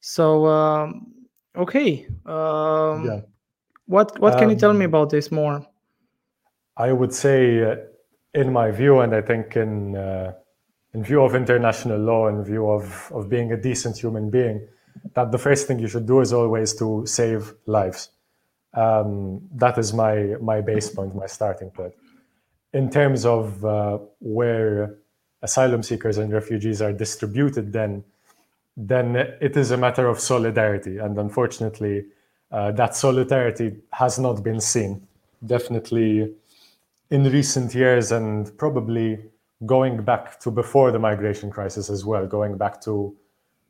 So 0.00 0.46
um, 0.46 1.14
okay. 1.56 2.06
Um, 2.26 3.06
yeah 3.06 3.20
what 3.90 4.18
what 4.20 4.34
can 4.34 4.44
um, 4.44 4.50
you 4.50 4.56
tell 4.56 4.72
me 4.72 4.84
um, 4.84 4.90
about 4.90 5.10
this 5.10 5.32
more? 5.32 5.66
I 6.76 6.92
would 6.92 7.12
say, 7.12 7.62
uh, 7.64 7.76
in 8.32 8.52
my 8.52 8.70
view, 8.70 9.00
and 9.00 9.14
I 9.14 9.20
think 9.20 9.56
in 9.56 9.96
uh, 9.96 10.32
in 10.94 11.02
view 11.02 11.22
of 11.22 11.34
international 11.34 11.98
law, 11.98 12.28
in 12.28 12.44
view 12.44 12.70
of 12.70 13.10
of 13.12 13.28
being 13.28 13.52
a 13.52 13.56
decent 13.56 13.98
human 13.98 14.30
being, 14.30 14.68
that 15.14 15.32
the 15.32 15.38
first 15.38 15.66
thing 15.66 15.80
you 15.80 15.88
should 15.88 16.06
do 16.06 16.20
is 16.20 16.32
always 16.32 16.72
to 16.74 17.04
save 17.04 17.52
lives. 17.66 18.10
Um, 18.74 19.40
that 19.56 19.76
is 19.76 19.92
my 19.92 20.36
my 20.40 20.60
base 20.60 20.88
point, 20.88 21.14
my 21.16 21.26
starting 21.26 21.70
point. 21.70 21.94
In 22.72 22.90
terms 22.90 23.26
of 23.26 23.64
uh, 23.64 23.98
where 24.20 24.98
asylum 25.42 25.82
seekers 25.82 26.16
and 26.18 26.32
refugees 26.32 26.80
are 26.80 26.92
distributed, 26.92 27.72
then 27.72 28.04
then 28.76 29.16
it 29.16 29.56
is 29.56 29.72
a 29.72 29.76
matter 29.76 30.06
of 30.06 30.20
solidarity, 30.20 30.98
and 30.98 31.18
unfortunately 31.18 32.04
uh, 32.52 32.72
that 32.72 32.96
solidarity 32.96 33.76
has 33.92 34.18
not 34.18 34.42
been 34.42 34.60
seen. 34.60 35.06
Definitely 35.44 36.34
in 37.10 37.24
recent 37.24 37.74
years, 37.74 38.12
and 38.12 38.56
probably 38.58 39.18
going 39.66 40.02
back 40.02 40.38
to 40.40 40.50
before 40.50 40.90
the 40.90 40.98
migration 40.98 41.50
crisis 41.50 41.90
as 41.90 42.04
well, 42.04 42.26
going 42.26 42.56
back 42.56 42.80
to 42.82 43.14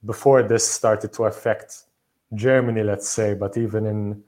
before 0.04 0.42
this 0.42 0.66
started 0.66 1.12
to 1.12 1.24
affect 1.24 1.84
Germany, 2.34 2.82
let's 2.82 3.08
say, 3.08 3.34
but 3.34 3.56
even 3.56 3.86
in 3.86 4.22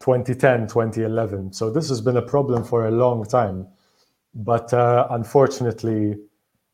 2010, 0.00 0.66
2011. 0.66 1.52
So 1.52 1.70
this 1.70 1.88
has 1.88 2.00
been 2.00 2.16
a 2.16 2.22
problem 2.22 2.64
for 2.64 2.86
a 2.86 2.90
long 2.90 3.24
time. 3.24 3.66
But 4.34 4.72
uh, 4.72 5.08
unfortunately, 5.10 6.16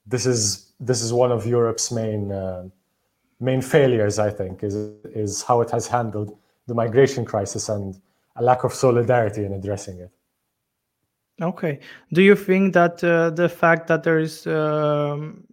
this 0.07 0.27
is 0.27 0.73
this 0.79 1.03
is 1.03 1.13
one 1.13 1.33
of 1.33 1.47
Europe's 1.47 1.91
main 1.91 2.31
uh, 2.31 2.69
main 3.41 3.63
failures. 3.63 4.19
I 4.19 4.31
think 4.31 4.63
is 4.63 4.75
is 5.05 5.43
how 5.43 5.63
it 5.63 5.71
has 5.71 5.87
handled 5.87 6.37
the 6.67 6.75
migration 6.75 7.25
crisis 7.25 7.69
and 7.69 8.01
a 8.37 8.43
lack 8.43 8.65
of 8.65 8.73
solidarity 8.73 9.45
in 9.45 9.53
addressing 9.53 10.01
it. 10.01 10.11
Okay. 11.41 11.81
Do 12.13 12.23
you 12.23 12.35
think 12.35 12.73
that 12.75 13.05
uh, 13.05 13.31
the 13.31 13.49
fact 13.49 13.89
that 13.89 14.03
there 14.03 14.19
is, 14.19 14.47
um, 14.47 15.45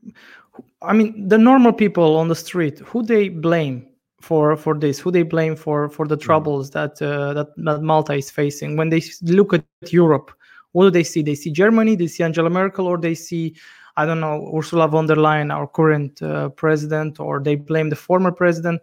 I 0.82 0.94
mean, 0.94 1.28
the 1.28 1.38
normal 1.38 1.74
people 1.74 2.16
on 2.16 2.30
the 2.30 2.36
street, 2.36 2.80
who 2.80 3.04
they 3.04 3.30
blame 3.30 3.88
for 4.22 4.56
for 4.56 4.80
this? 4.80 5.00
Who 5.00 5.12
they 5.12 5.24
blame 5.24 5.58
for 5.58 5.90
for 5.90 6.08
the 6.08 6.16
mm. 6.16 6.22
troubles 6.22 6.70
that, 6.72 7.02
uh, 7.02 7.34
that 7.34 7.56
that 7.58 7.82
Malta 7.82 8.14
is 8.14 8.32
facing 8.32 8.78
when 8.78 8.90
they 8.90 9.02
look 9.24 9.54
at 9.54 9.66
Europe? 9.92 10.32
What 10.72 10.86
do 10.86 10.92
they 10.92 11.04
see? 11.04 11.22
They 11.22 11.36
see 11.36 11.52
Germany, 11.52 11.96
they 11.96 12.08
see 12.08 12.24
Angela 12.24 12.50
Merkel, 12.50 12.88
or 12.88 12.98
they 12.98 13.14
see, 13.14 13.54
I 13.98 14.06
don't 14.06 14.22
know, 14.22 14.52
Ursula 14.56 14.88
von 14.88 15.06
der 15.06 15.16
Leyen, 15.16 15.54
our 15.54 15.68
current 15.68 16.22
uh, 16.22 16.50
president, 16.50 17.20
or 17.20 17.42
they 17.42 17.56
blame 17.56 17.90
the 17.90 17.96
former 17.98 18.32
president. 18.32 18.82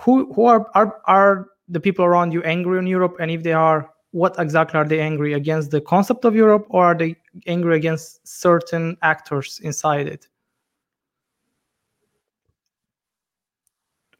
Who 0.00 0.32
who 0.32 0.46
are 0.46 0.66
are 0.74 1.00
are 1.04 1.48
the 1.72 1.80
people 1.80 2.04
around 2.04 2.32
you 2.32 2.42
angry 2.44 2.78
on 2.78 2.86
Europe? 2.86 3.16
And 3.18 3.30
if 3.30 3.42
they 3.42 3.52
are, 3.52 3.90
what 4.12 4.34
exactly 4.38 4.78
are 4.78 4.84
they 4.86 5.00
angry 5.00 5.32
against 5.32 5.70
the 5.70 5.80
concept 5.80 6.24
of 6.24 6.34
Europe 6.34 6.66
or 6.70 6.84
are 6.84 6.94
they 6.94 7.16
angry 7.46 7.76
against 7.76 8.26
certain 8.26 8.96
actors 9.02 9.60
inside 9.64 10.06
it? 10.06 10.28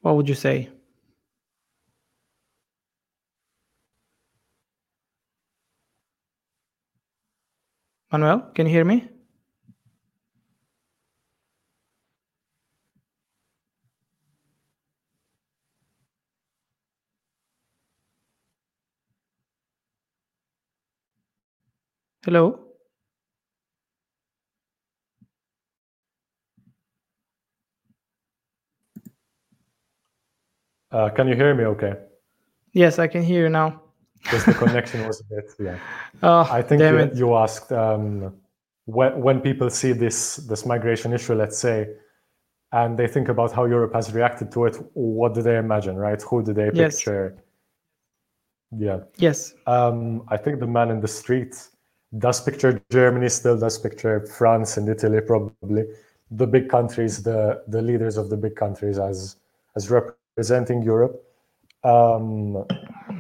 What 0.00 0.16
would 0.16 0.28
you 0.28 0.35
say? 0.35 0.68
Manuel, 8.11 8.50
can 8.54 8.66
you 8.66 8.73
hear 8.73 8.85
me? 8.85 9.12
Hello? 22.25 22.61
Uh, 30.93 31.09
can 31.09 31.26
you 31.26 31.35
hear 31.35 31.52
me 31.52 31.64
okay? 31.64 31.95
Yes, 32.73 33.00
I 33.00 33.09
can 33.09 33.23
hear 33.25 33.43
you 33.43 33.49
now. 33.49 33.83
Because 34.23 34.45
the 34.45 34.55
connection 34.64 35.05
was 35.05 35.21
a 35.21 35.25
bit, 35.35 35.50
yeah. 35.59 35.79
Oh, 36.23 36.47
I 36.49 36.62
think 36.62 36.81
you, 36.81 37.11
you, 37.12 37.35
asked 37.35 37.73
um, 37.73 38.37
when, 38.85 39.21
when 39.21 39.41
people 39.41 39.69
see 39.69 39.93
this, 39.93 40.37
this 40.37 40.64
migration 40.64 41.12
issue, 41.12 41.35
let's 41.35 41.59
say, 41.59 41.88
and 42.71 42.97
they 42.97 43.09
think 43.09 43.31
about 43.31 43.50
how 43.50 43.64
Europe 43.64 43.95
has 43.95 44.12
reacted 44.12 44.52
to 44.52 44.67
it, 44.67 44.76
what 44.93 45.35
do 45.35 45.43
they 45.43 45.57
imagine, 45.57 45.97
right? 45.97 46.23
Who 46.23 46.45
do 46.45 46.52
they 46.52 46.71
picture? 46.71 47.35
Yes. 48.71 48.79
Yeah. 48.79 48.99
Yes. 49.17 49.55
Um, 49.67 50.23
I 50.29 50.37
think 50.37 50.61
the 50.61 50.69
man 50.69 50.91
in 50.93 51.00
the 51.00 51.09
street 51.09 51.69
does 52.19 52.40
picture 52.40 52.83
Germany, 52.90 53.28
still 53.28 53.59
does 53.59 53.78
picture 53.78 54.26
France 54.26 54.76
and 54.76 54.88
Italy, 54.88 55.21
probably 55.21 55.85
the 56.31 56.47
big 56.47 56.69
countries, 56.69 57.23
the 57.23 57.62
the 57.69 57.83
leaders 57.83 58.16
of 58.16 58.31
the 58.31 58.37
big 58.37 58.57
countries 58.57 58.99
as 58.99 59.37
as 59.76 59.90
representing 59.90 60.83
Europe. 60.83 61.23
Um, 61.85 62.64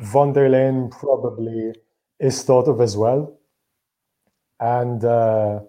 von 0.02 0.32
der 0.32 0.48
Leyen 0.48 0.90
probably 0.90 1.74
is 2.18 2.44
thought 2.44 2.68
of 2.68 2.80
as 2.80 2.96
well, 2.96 3.38
and 4.60 5.04
uh, 5.04 5.60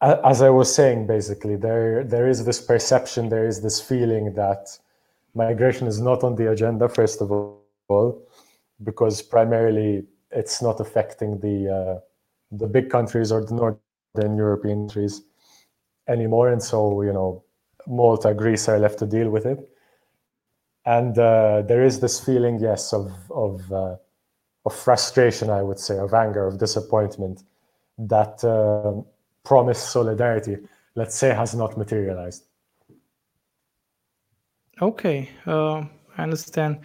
as 0.00 0.42
I 0.42 0.50
was 0.50 0.74
saying, 0.74 1.06
basically 1.06 1.56
there 1.56 2.04
there 2.04 2.28
is 2.28 2.44
this 2.44 2.60
perception, 2.60 3.28
there 3.28 3.46
is 3.46 3.62
this 3.62 3.80
feeling 3.80 4.34
that 4.34 4.78
migration 5.34 5.86
is 5.86 6.00
not 6.00 6.24
on 6.24 6.34
the 6.36 6.50
agenda. 6.50 6.88
First 6.88 7.20
of 7.20 7.30
all, 7.30 8.22
because 8.82 9.22
primarily 9.22 10.04
it's 10.32 10.62
not 10.62 10.80
affecting 10.80 11.40
the 11.40 11.68
uh, 11.68 12.00
the 12.50 12.66
big 12.66 12.90
countries 12.90 13.32
or 13.32 13.44
the 13.44 13.54
northern 13.54 14.36
European 14.36 14.86
countries 14.88 15.22
anymore, 16.08 16.48
and 16.48 16.62
so 16.62 17.02
you 17.02 17.12
know 17.12 17.44
Malta, 17.86 18.34
Greece 18.34 18.68
are 18.68 18.78
left 18.78 18.98
to 19.00 19.06
deal 19.06 19.30
with 19.30 19.46
it. 19.46 19.68
And 20.84 21.16
uh, 21.18 21.62
there 21.62 21.84
is 21.84 22.00
this 22.00 22.18
feeling, 22.18 22.58
yes, 22.60 22.92
of 22.92 23.12
of 23.30 23.72
uh, 23.72 23.96
of 24.64 24.74
frustration, 24.74 25.50
I 25.50 25.62
would 25.62 25.78
say, 25.78 25.98
of 25.98 26.12
anger, 26.14 26.46
of 26.46 26.58
disappointment 26.58 27.42
that 27.98 28.42
uh, 28.44 29.02
promised 29.44 29.90
solidarity, 29.90 30.56
let's 30.94 31.16
say, 31.16 31.34
has 31.34 31.54
not 31.54 31.76
materialized. 31.76 32.44
Okay, 34.80 35.28
uh, 35.46 35.84
I 36.16 36.22
understand. 36.22 36.80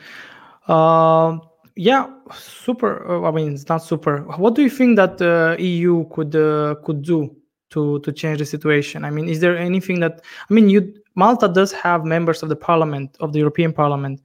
Yeah, 1.78 2.08
super. 2.34 3.08
Uh, 3.08 3.30
I 3.30 3.32
mean, 3.32 3.54
it's 3.54 3.70
not 3.70 3.84
super. 3.84 4.22
What 4.38 4.56
do 4.56 4.64
you 4.64 4.70
think 4.70 4.96
that 4.96 5.20
the 5.20 5.56
uh, 5.58 5.62
EU 5.62 6.10
could 6.10 6.36
uh, 6.36 6.76
could 6.84 7.04
do 7.04 7.36
to 7.70 8.00
to 8.00 8.12
change 8.12 8.40
the 8.40 8.46
situation? 8.46 9.06
I 9.06 9.12
mean, 9.12 9.30
is 9.30 9.42
there 9.42 9.56
anything 9.56 10.00
that 10.00 10.22
I 10.50 10.54
mean, 10.54 10.70
you 10.70 10.92
Malta 11.14 11.48
does 11.48 11.72
have 11.74 12.04
members 12.04 12.42
of 12.42 12.50
the 12.50 12.56
Parliament 12.56 13.16
of 13.20 13.32
the 13.32 13.40
European 13.40 13.74
Parliament. 13.74 14.22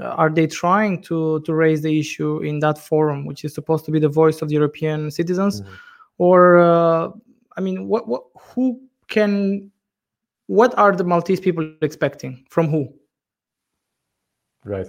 Uh, 0.00 0.04
are 0.04 0.30
they 0.30 0.46
trying 0.46 1.02
to 1.02 1.40
to 1.40 1.54
raise 1.54 1.82
the 1.82 2.00
issue 2.00 2.38
in 2.38 2.60
that 2.60 2.78
forum, 2.78 3.26
which 3.26 3.44
is 3.44 3.52
supposed 3.52 3.84
to 3.84 3.90
be 3.90 3.98
the 3.98 4.08
voice 4.08 4.40
of 4.40 4.48
the 4.48 4.54
European 4.54 5.10
citizens, 5.10 5.60
mm-hmm. 5.60 5.74
or 6.16 6.56
uh, 6.56 7.10
I 7.58 7.60
mean, 7.60 7.86
what 7.86 8.08
what 8.08 8.22
who 8.34 8.80
can 9.08 9.70
what 10.46 10.72
are 10.78 10.96
the 10.96 11.04
Maltese 11.04 11.40
people 11.40 11.70
expecting 11.82 12.46
from 12.48 12.68
who? 12.68 12.88
Right. 14.64 14.88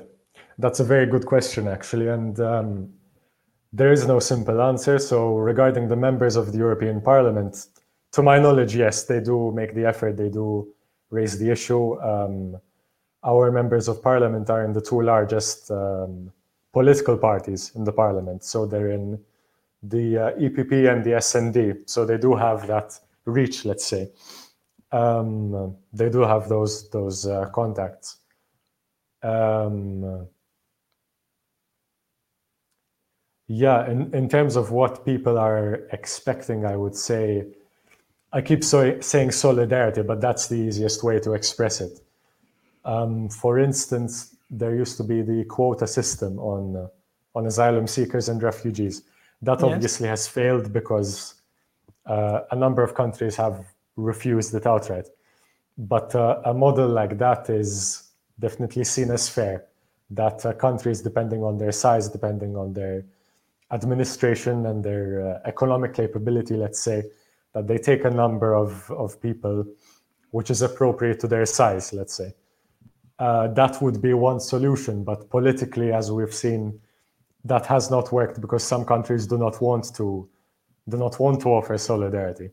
That's 0.59 0.81
a 0.81 0.83
very 0.83 1.05
good 1.05 1.25
question, 1.25 1.69
actually, 1.69 2.09
and 2.09 2.37
um, 2.41 2.89
there 3.71 3.93
is 3.93 4.05
no 4.05 4.19
simple 4.19 4.61
answer. 4.61 4.99
So, 4.99 5.37
regarding 5.37 5.87
the 5.87 5.95
members 5.95 6.35
of 6.35 6.51
the 6.51 6.57
European 6.57 6.99
Parliament, 6.99 7.67
to 8.11 8.21
my 8.21 8.39
knowledge, 8.39 8.75
yes, 8.75 9.05
they 9.05 9.21
do 9.21 9.53
make 9.53 9.73
the 9.73 9.85
effort. 9.85 10.17
They 10.17 10.27
do 10.27 10.67
raise 11.11 11.39
the 11.39 11.49
issue. 11.49 11.97
Um, 12.01 12.57
our 13.23 13.51
members 13.51 13.87
of 13.87 14.03
parliament 14.03 14.49
are 14.49 14.65
in 14.65 14.73
the 14.73 14.81
two 14.81 15.01
largest 15.01 15.71
um, 15.71 16.29
political 16.73 17.17
parties 17.17 17.71
in 17.75 17.85
the 17.85 17.93
parliament. 17.93 18.43
So 18.43 18.65
they're 18.65 18.91
in 18.91 19.17
the 19.81 20.17
uh, 20.17 20.31
EPP 20.31 20.91
and 20.91 21.05
the 21.05 21.13
S&D. 21.15 21.83
So 21.85 22.05
they 22.05 22.17
do 22.17 22.35
have 22.35 22.67
that 22.67 22.99
reach, 23.23 23.63
let's 23.63 23.85
say. 23.85 24.11
Um, 24.91 25.77
they 25.93 26.09
do 26.09 26.21
have 26.21 26.49
those 26.49 26.89
those 26.89 27.27
uh, 27.27 27.49
contacts. 27.53 28.17
Um, 29.21 30.27
yeah, 33.49 33.89
in, 33.89 34.13
in 34.13 34.29
terms 34.29 34.55
of 34.55 34.69
what 34.69 35.03
people 35.03 35.39
are 35.39 35.81
expecting, 35.91 36.65
I 36.65 36.75
would 36.75 36.95
say 36.95 37.47
I 38.31 38.41
keep 38.41 38.63
so, 38.63 39.01
saying 39.01 39.31
solidarity, 39.31 40.03
but 40.03 40.21
that's 40.21 40.47
the 40.47 40.55
easiest 40.55 41.03
way 41.03 41.19
to 41.21 41.33
express 41.33 41.81
it. 41.81 41.99
Um, 42.85 43.27
for 43.27 43.57
instance, 43.57 44.35
there 44.51 44.75
used 44.75 44.97
to 44.97 45.03
be 45.03 45.23
the 45.23 45.45
quota 45.45 45.87
system 45.87 46.37
on 46.37 46.75
uh, 46.75 46.87
on 47.33 47.47
asylum 47.47 47.87
seekers 47.87 48.29
and 48.29 48.41
refugees. 48.41 49.01
That 49.41 49.59
yes. 49.61 49.63
obviously 49.63 50.07
has 50.07 50.27
failed 50.27 50.71
because 50.71 51.33
uh, 52.05 52.41
a 52.51 52.55
number 52.55 52.83
of 52.83 52.93
countries 52.93 53.35
have 53.37 53.65
refused 53.95 54.53
it 54.53 54.67
outright. 54.67 55.07
But 55.75 56.13
uh, 56.13 56.41
a 56.45 56.53
model 56.53 56.87
like 56.87 57.17
that 57.17 57.49
is 57.49 58.11
definitely 58.39 58.83
seen 58.83 59.09
as 59.09 59.27
fair. 59.27 59.65
That 60.11 60.45
uh, 60.45 60.53
countries, 60.53 61.01
depending 61.01 61.43
on 61.43 61.57
their 61.57 61.71
size, 61.71 62.09
depending 62.09 62.55
on 62.55 62.73
their 62.73 63.05
administration 63.71 64.65
and 64.65 64.83
their 64.83 65.27
uh, 65.27 65.39
economic 65.47 65.93
capability, 65.93 66.55
let's 66.55 66.79
say, 66.79 67.03
that 67.53 67.67
they 67.67 67.77
take 67.77 68.05
a 68.05 68.09
number 68.09 68.55
of, 68.55 68.89
of 68.91 69.21
people 69.21 69.65
which 70.31 70.51
is 70.51 70.61
appropriate 70.61 71.19
to 71.19 71.27
their 71.27 71.45
size, 71.45 71.93
let's 71.93 72.13
say. 72.13 72.33
Uh, 73.17 73.47
that 73.49 73.81
would 73.81 74.01
be 74.01 74.13
one 74.13 74.39
solution, 74.39 75.03
but 75.03 75.29
politically, 75.29 75.91
as 75.91 76.11
we've 76.11 76.33
seen, 76.33 76.79
that 77.43 77.65
has 77.65 77.89
not 77.89 78.11
worked 78.11 78.39
because 78.39 78.63
some 78.63 78.85
countries 78.85 79.27
do 79.27 79.37
not 79.37 79.61
want 79.61 79.93
to 79.95 80.27
do 80.87 80.97
not 80.97 81.19
want 81.19 81.39
to 81.41 81.49
offer 81.49 81.77
solidarity. 81.77 82.49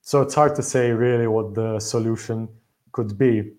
So 0.00 0.22
it's 0.22 0.34
hard 0.34 0.54
to 0.54 0.62
say 0.62 0.92
really 0.92 1.26
what 1.26 1.54
the 1.54 1.78
solution 1.78 2.48
could 2.92 3.18
be. 3.18 3.52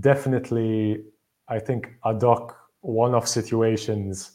Definitely, 0.00 1.04
I 1.48 1.58
think 1.60 1.88
ad 2.04 2.22
hoc 2.22 2.56
one-off 2.80 3.28
situations 3.28 4.33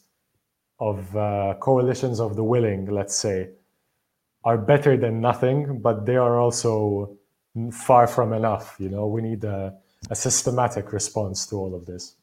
of 0.79 1.15
uh, 1.15 1.55
coalitions 1.59 2.19
of 2.19 2.35
the 2.35 2.43
willing, 2.43 2.85
let's 2.85 3.15
say, 3.15 3.49
are 4.43 4.57
better 4.57 4.95
than 4.97 5.19
nothing, 5.19 5.79
but 5.79 6.05
they 6.05 6.15
are 6.15 6.39
also 6.39 7.17
far 7.71 8.07
from 8.07 8.33
enough. 8.33 8.75
You 8.79 8.89
know, 8.89 9.07
we 9.07 9.21
need 9.21 9.43
a, 9.43 9.75
a 10.09 10.15
systematic 10.15 10.93
response 10.93 11.45
to 11.47 11.55
all 11.57 11.75
of 11.75 11.85
this. 11.85 12.15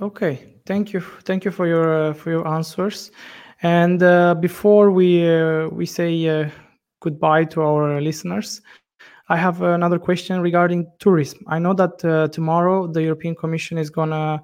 Okay, 0.00 0.56
thank 0.66 0.92
you, 0.92 1.00
thank 1.00 1.44
you 1.44 1.50
for 1.50 1.66
your 1.66 2.10
uh, 2.10 2.12
for 2.12 2.30
your 2.30 2.46
answers. 2.46 3.10
And 3.62 4.02
uh, 4.02 4.34
before 4.34 4.90
we 4.90 5.26
uh, 5.26 5.68
we 5.68 5.86
say 5.86 6.28
uh, 6.28 6.50
goodbye 7.00 7.44
to 7.44 7.62
our 7.62 8.02
listeners, 8.02 8.60
I 9.30 9.38
have 9.38 9.62
another 9.62 9.98
question 9.98 10.42
regarding 10.42 10.86
tourism. 10.98 11.40
I 11.48 11.58
know 11.58 11.72
that 11.72 12.04
uh, 12.04 12.28
tomorrow 12.28 12.86
the 12.86 13.02
European 13.02 13.34
Commission 13.34 13.78
is 13.78 13.88
gonna 13.88 14.42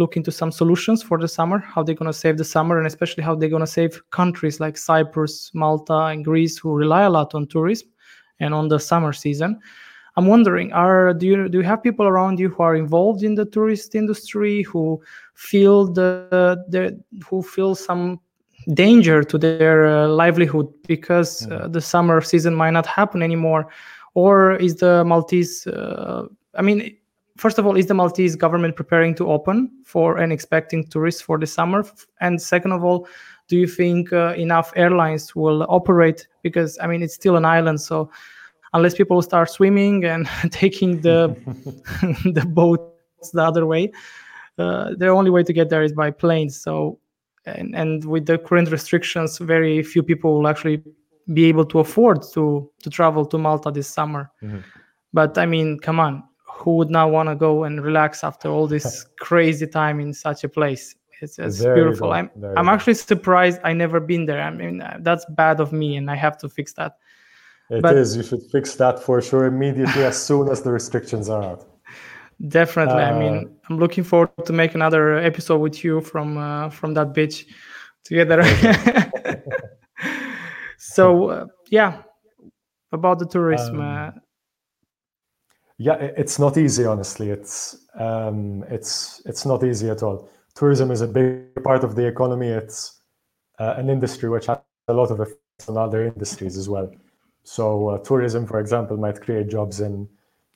look 0.00 0.16
into 0.16 0.32
some 0.32 0.50
solutions 0.50 1.02
for 1.02 1.18
the 1.18 1.28
summer, 1.28 1.58
how 1.58 1.82
they're 1.82 2.00
going 2.02 2.12
to 2.12 2.20
save 2.24 2.36
the 2.38 2.44
summer, 2.44 2.78
and 2.78 2.86
especially 2.86 3.22
how 3.22 3.34
they're 3.36 3.54
going 3.56 3.68
to 3.68 3.74
save 3.80 3.92
countries 4.10 4.58
like 4.58 4.76
Cyprus, 4.76 5.52
Malta, 5.54 5.98
and 6.12 6.24
Greece 6.24 6.58
who 6.58 6.74
rely 6.74 7.02
a 7.02 7.10
lot 7.10 7.34
on 7.34 7.46
tourism 7.46 7.88
and 8.40 8.54
on 8.54 8.68
the 8.68 8.78
summer 8.78 9.12
season. 9.12 9.60
I'm 10.16 10.26
wondering, 10.26 10.72
are 10.72 11.14
do 11.14 11.26
you 11.26 11.48
do 11.48 11.58
you 11.58 11.64
have 11.64 11.82
people 11.82 12.06
around 12.06 12.40
you 12.40 12.48
who 12.48 12.62
are 12.62 12.74
involved 12.74 13.22
in 13.22 13.36
the 13.36 13.44
tourist 13.44 13.94
industry 13.94 14.62
who 14.64 15.00
feel 15.34 15.86
the, 15.86 16.64
the 16.68 16.82
who 17.26 17.42
feel 17.42 17.74
some 17.74 18.20
danger 18.74 19.22
to 19.22 19.38
their 19.38 19.86
uh, 19.86 20.08
livelihood 20.08 20.68
because 20.86 21.46
uh, 21.50 21.68
the 21.68 21.80
summer 21.80 22.20
season 22.20 22.54
might 22.54 22.72
not 22.72 22.86
happen 22.86 23.22
anymore, 23.22 23.68
or 24.14 24.56
is 24.56 24.76
the 24.76 25.04
Maltese? 25.04 25.66
Uh, 25.66 26.26
I 26.54 26.62
mean, 26.62 26.96
first 27.40 27.58
of 27.58 27.66
all, 27.66 27.76
is 27.76 27.86
the 27.86 27.94
Maltese 27.94 28.36
government 28.36 28.76
preparing 28.76 29.14
to 29.14 29.30
open 29.30 29.70
for 29.84 30.18
and 30.18 30.32
expecting 30.32 30.84
tourists 30.84 31.22
for 31.22 31.38
the 31.38 31.46
summer? 31.46 31.84
And 32.20 32.40
second 32.40 32.72
of 32.72 32.84
all, 32.84 33.08
do 33.48 33.56
you 33.56 33.66
think 33.66 34.12
uh, 34.12 34.34
enough 34.36 34.72
airlines 34.76 35.34
will 35.34 35.66
operate? 35.68 36.28
Because 36.42 36.78
I 36.80 36.86
mean, 36.86 37.02
it's 37.02 37.14
still 37.14 37.36
an 37.36 37.44
island, 37.44 37.80
so 37.80 38.10
unless 38.74 38.94
people 38.94 39.20
start 39.22 39.50
swimming 39.50 40.04
and 40.04 40.28
taking 40.50 41.00
the 41.00 41.34
the 42.34 42.44
boats 42.46 43.30
the 43.32 43.42
other 43.42 43.66
way, 43.66 43.90
uh, 44.58 44.90
the 44.96 45.08
only 45.08 45.30
way 45.30 45.42
to 45.42 45.52
get 45.52 45.70
there 45.70 45.82
is 45.82 45.92
by 45.92 46.10
plane. 46.10 46.50
So, 46.50 46.98
and 47.46 47.74
and 47.74 48.04
with 48.04 48.26
the 48.26 48.38
current 48.38 48.70
restrictions, 48.70 49.38
very 49.38 49.82
few 49.82 50.02
people 50.02 50.34
will 50.34 50.48
actually 50.48 50.82
be 51.32 51.44
able 51.46 51.64
to 51.66 51.78
afford 51.80 52.22
to 52.34 52.70
to 52.82 52.90
travel 52.90 53.24
to 53.26 53.38
Malta 53.38 53.70
this 53.70 53.88
summer. 53.88 54.30
Mm-hmm. 54.42 54.60
But 55.12 55.38
I 55.38 55.46
mean, 55.46 55.78
come 55.80 55.98
on, 55.98 56.22
who 56.60 56.76
would 56.76 56.90
not 56.90 57.10
want 57.10 57.28
to 57.28 57.34
go 57.34 57.64
and 57.64 57.82
relax 57.82 58.22
after 58.22 58.48
all 58.48 58.66
this 58.66 59.06
crazy 59.18 59.66
time 59.66 60.00
in 60.00 60.12
such 60.12 60.44
a 60.44 60.48
place. 60.48 60.94
It's, 61.22 61.38
it's 61.38 61.62
beautiful. 61.62 62.12
i'm 62.12 62.30
i'm 62.56 62.70
actually 62.70 62.94
surprised 62.94 63.60
i 63.62 63.74
never 63.74 64.00
been 64.00 64.24
there. 64.24 64.40
I 64.40 64.50
mean 64.50 64.82
that's 65.00 65.26
bad 65.42 65.60
of 65.60 65.70
me 65.70 65.96
and 65.96 66.10
i 66.10 66.16
have 66.16 66.38
to 66.38 66.48
fix 66.48 66.72
that. 66.74 66.92
It 67.68 67.82
but, 67.82 67.94
is. 67.96 68.16
you 68.16 68.22
should 68.22 68.42
fix 68.50 68.74
that 68.76 68.98
for 68.98 69.20
sure 69.20 69.44
immediately 69.44 70.02
as 70.02 70.16
soon 70.20 70.48
as 70.48 70.62
the 70.62 70.72
restrictions 70.72 71.28
are 71.28 71.42
out. 71.42 71.66
Definitely. 72.48 73.02
Uh, 73.02 73.10
i 73.12 73.18
mean 73.18 73.36
uh, 73.36 73.66
i'm 73.68 73.78
looking 73.78 74.02
forward 74.02 74.30
to 74.46 74.52
make 74.54 74.74
another 74.74 75.18
episode 75.18 75.58
with 75.58 75.84
you 75.84 76.00
from 76.00 76.38
uh, 76.38 76.70
from 76.70 76.94
that 76.94 77.12
beach 77.12 77.46
together. 78.04 78.42
So 80.80 81.28
uh, 81.28 81.46
yeah 81.68 82.02
about 82.92 83.18
the 83.18 83.26
tourism 83.26 83.80
um, 83.80 83.86
uh, 83.86 84.10
yeah, 85.80 85.94
it's 85.94 86.38
not 86.38 86.58
easy, 86.58 86.84
honestly. 86.84 87.30
It's 87.30 87.86
um, 87.98 88.64
it's 88.68 89.22
it's 89.24 89.46
not 89.46 89.64
easy 89.64 89.88
at 89.88 90.02
all. 90.02 90.28
Tourism 90.54 90.90
is 90.90 91.00
a 91.00 91.06
big 91.06 91.64
part 91.64 91.84
of 91.84 91.94
the 91.94 92.06
economy. 92.06 92.48
It's 92.48 93.00
uh, 93.58 93.76
an 93.78 93.88
industry 93.88 94.28
which 94.28 94.44
has 94.44 94.58
a 94.88 94.92
lot 94.92 95.10
of 95.10 95.20
effects 95.20 95.70
on 95.70 95.78
other 95.78 96.04
industries 96.04 96.58
as 96.58 96.68
well. 96.68 96.92
So 97.44 97.88
uh, 97.88 97.98
tourism, 97.98 98.46
for 98.46 98.60
example, 98.60 98.98
might 98.98 99.22
create 99.22 99.48
jobs 99.48 99.80
in 99.80 100.06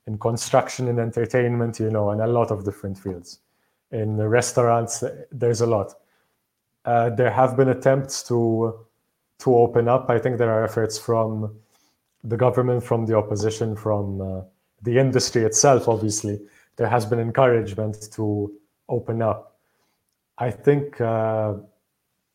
in 0.07 0.19
construction 0.19 0.89
and 0.89 0.99
entertainment, 0.99 1.81
you 1.81 1.91
know, 1.91 2.11
and 2.11 2.21
a 2.21 2.27
lot 2.27 2.51
of 2.51 2.67
different 2.67 2.99
fields. 2.99 3.39
In 3.93 4.19
restaurants, 4.19 5.03
there's 5.33 5.63
a 5.63 5.67
lot. 5.67 5.95
Uh, 6.85 7.09
there 7.09 7.31
have 7.31 7.57
been 7.57 7.71
attempts 7.71 8.23
to 8.25 8.87
to 9.39 9.57
open 9.57 9.89
up. 9.89 10.11
I 10.11 10.19
think 10.19 10.37
there 10.37 10.53
are 10.53 10.65
efforts 10.65 10.99
from 10.99 11.59
the 12.25 12.37
government, 12.37 12.85
from 12.85 13.07
the 13.07 13.17
opposition, 13.17 13.75
from 13.75 14.21
uh, 14.21 14.43
the 14.85 14.99
industry 14.99 15.43
itself, 15.43 15.89
obviously, 15.89 16.41
there 16.77 16.89
has 16.89 17.07
been 17.07 17.19
encouragement 17.19 17.97
to 18.13 18.53
open 18.89 19.23
up. 19.23 19.57
I 20.39 20.51
think 20.51 21.01
uh, 21.01 21.55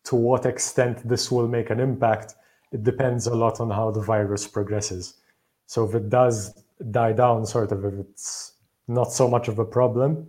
to 0.06 0.16
what 0.16 0.46
extent 0.46 1.08
this 1.08 1.32
will 1.32 1.48
make 1.48 1.70
an 1.70 1.80
impact, 1.80 2.36
it 2.72 2.84
depends 2.84 3.28
a 3.28 3.36
lot 3.36 3.60
on 3.60 3.70
how 3.70 3.92
the 3.92 4.02
virus 4.02 4.48
progresses. 4.48 5.16
So 5.68 5.88
if 5.88 5.94
it 5.94 6.10
does 6.10 6.64
die 6.92 7.14
down, 7.14 7.46
sort 7.46 7.72
of, 7.72 7.86
if 7.86 7.94
it's 7.94 8.54
not 8.88 9.12
so 9.12 9.28
much 9.28 9.48
of 9.48 9.60
a 9.60 9.66
problem, 9.66 10.28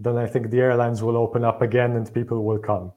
then 0.00 0.16
I 0.16 0.26
think 0.26 0.50
the 0.50 0.60
airlines 0.60 1.02
will 1.02 1.16
open 1.16 1.44
up 1.44 1.62
again 1.62 1.92
and 1.92 2.12
people 2.12 2.42
will 2.44 2.58
come. 2.58 2.92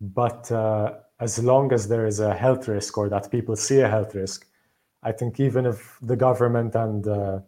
But 0.00 0.50
uh, 0.52 0.94
as 1.20 1.42
long 1.42 1.72
as 1.72 1.88
there 1.88 2.06
is 2.06 2.20
a 2.20 2.34
health 2.34 2.68
risk 2.68 2.98
or 2.98 3.08
that 3.08 3.30
people 3.30 3.56
see 3.56 3.80
a 3.80 3.88
health 3.88 4.14
risk, 4.14 4.46
I 5.02 5.12
think 5.12 5.38
even 5.38 5.64
if 5.64 5.98
the 6.02 6.16
government 6.16 6.74
and 6.74 7.06
uh, 7.06 7.38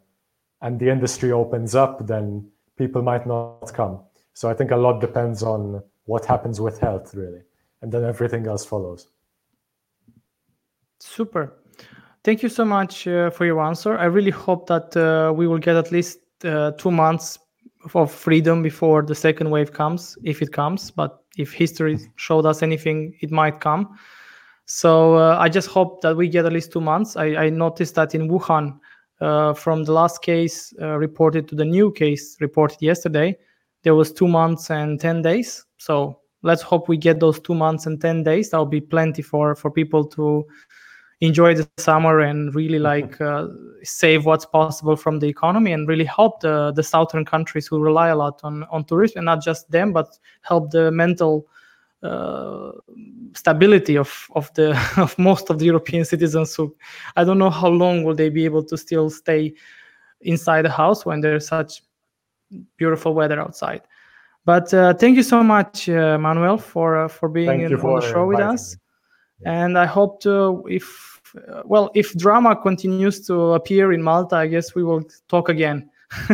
and 0.66 0.80
the 0.80 0.90
industry 0.90 1.30
opens 1.30 1.76
up, 1.76 2.08
then 2.08 2.44
people 2.76 3.00
might 3.00 3.24
not 3.24 3.72
come. 3.72 4.00
So 4.34 4.50
I 4.50 4.54
think 4.54 4.72
a 4.72 4.76
lot 4.76 5.00
depends 5.00 5.44
on 5.44 5.80
what 6.06 6.26
happens 6.26 6.60
with 6.60 6.80
health, 6.80 7.14
really, 7.14 7.42
and 7.82 7.92
then 7.92 8.02
everything 8.04 8.48
else 8.48 8.64
follows. 8.64 9.06
Super. 10.98 11.54
Thank 12.24 12.42
you 12.42 12.48
so 12.48 12.64
much 12.64 13.06
uh, 13.06 13.30
for 13.30 13.46
your 13.46 13.62
answer. 13.62 13.96
I 13.96 14.06
really 14.06 14.32
hope 14.32 14.66
that 14.66 14.96
uh, 14.96 15.32
we 15.32 15.46
will 15.46 15.58
get 15.58 15.76
at 15.76 15.92
least 15.92 16.18
uh, 16.44 16.72
two 16.72 16.90
months 16.90 17.38
of 17.94 18.10
freedom 18.10 18.60
before 18.60 19.02
the 19.02 19.14
second 19.14 19.48
wave 19.50 19.72
comes, 19.72 20.18
if 20.24 20.42
it 20.42 20.52
comes. 20.52 20.90
But 20.90 21.22
if 21.36 21.52
history 21.52 22.00
showed 22.16 22.44
us 22.44 22.64
anything, 22.64 23.14
it 23.20 23.30
might 23.30 23.60
come. 23.60 23.96
So 24.64 25.14
uh, 25.14 25.36
I 25.38 25.48
just 25.48 25.68
hope 25.68 26.00
that 26.02 26.16
we 26.16 26.28
get 26.28 26.44
at 26.44 26.52
least 26.52 26.72
two 26.72 26.80
months. 26.80 27.16
I, 27.16 27.26
I 27.44 27.50
noticed 27.50 27.94
that 27.94 28.16
in 28.16 28.28
Wuhan, 28.28 28.80
uh, 29.20 29.54
from 29.54 29.84
the 29.84 29.92
last 29.92 30.22
case 30.22 30.74
uh, 30.80 30.96
reported 30.96 31.48
to 31.48 31.54
the 31.54 31.64
new 31.64 31.92
case 31.92 32.36
reported 32.40 32.78
yesterday, 32.80 33.36
there 33.82 33.94
was 33.94 34.12
two 34.12 34.28
months 34.28 34.70
and 34.70 35.00
10 35.00 35.22
days. 35.22 35.64
So 35.78 36.20
let's 36.42 36.62
hope 36.62 36.88
we 36.88 36.96
get 36.96 37.20
those 37.20 37.40
two 37.40 37.54
months 37.54 37.86
and 37.86 38.00
10 38.00 38.24
days. 38.24 38.50
That'll 38.50 38.66
be 38.66 38.80
plenty 38.80 39.22
for, 39.22 39.54
for 39.54 39.70
people 39.70 40.04
to 40.08 40.46
enjoy 41.20 41.54
the 41.54 41.66
summer 41.78 42.20
and 42.20 42.54
really 42.54 42.78
like 42.78 43.18
uh, 43.20 43.48
save 43.82 44.26
what's 44.26 44.44
possible 44.44 44.96
from 44.96 45.18
the 45.18 45.26
economy 45.26 45.72
and 45.72 45.88
really 45.88 46.04
help 46.04 46.40
the, 46.40 46.72
the 46.72 46.82
southern 46.82 47.24
countries 47.24 47.66
who 47.66 47.78
rely 47.78 48.08
a 48.08 48.16
lot 48.16 48.40
on, 48.44 48.64
on 48.64 48.84
tourism 48.84 49.20
and 49.20 49.26
not 49.26 49.42
just 49.42 49.70
them, 49.70 49.92
but 49.92 50.18
help 50.42 50.70
the 50.70 50.90
mental 50.90 51.46
uh, 52.02 52.72
stability 53.34 53.96
of 53.96 54.28
of 54.34 54.52
the 54.54 54.70
of 54.96 55.18
most 55.18 55.50
of 55.50 55.58
the 55.58 55.64
European 55.64 56.04
citizens 56.04 56.54
who 56.54 56.74
I 57.16 57.24
don't 57.24 57.38
know 57.38 57.50
how 57.50 57.68
long 57.68 58.04
will 58.04 58.14
they 58.14 58.28
be 58.28 58.44
able 58.44 58.64
to 58.64 58.76
still 58.76 59.10
stay 59.10 59.54
inside 60.20 60.62
the 60.62 60.70
house 60.70 61.06
when 61.06 61.20
there's 61.20 61.48
such 61.48 61.82
beautiful 62.76 63.14
weather 63.14 63.40
outside. 63.40 63.82
But 64.44 64.72
uh, 64.72 64.94
thank 64.94 65.16
you 65.16 65.22
so 65.22 65.42
much, 65.42 65.88
uh, 65.88 66.18
Manuel, 66.18 66.58
for 66.58 67.04
uh, 67.04 67.08
for 67.08 67.28
being 67.28 67.62
in, 67.62 67.78
for 67.78 67.94
on 67.94 68.00
the 68.00 68.06
show 68.06 68.26
with 68.26 68.40
us. 68.40 68.76
And 69.44 69.76
I 69.76 69.86
hope 69.86 70.20
to 70.22 70.64
if 70.68 71.20
uh, 71.36 71.62
well 71.64 71.90
if 71.94 72.14
drama 72.14 72.54
continues 72.56 73.26
to 73.26 73.54
appear 73.54 73.92
in 73.92 74.02
Malta, 74.02 74.36
I 74.36 74.46
guess 74.46 74.74
we 74.74 74.84
will 74.84 75.02
talk 75.28 75.48
again. 75.48 75.90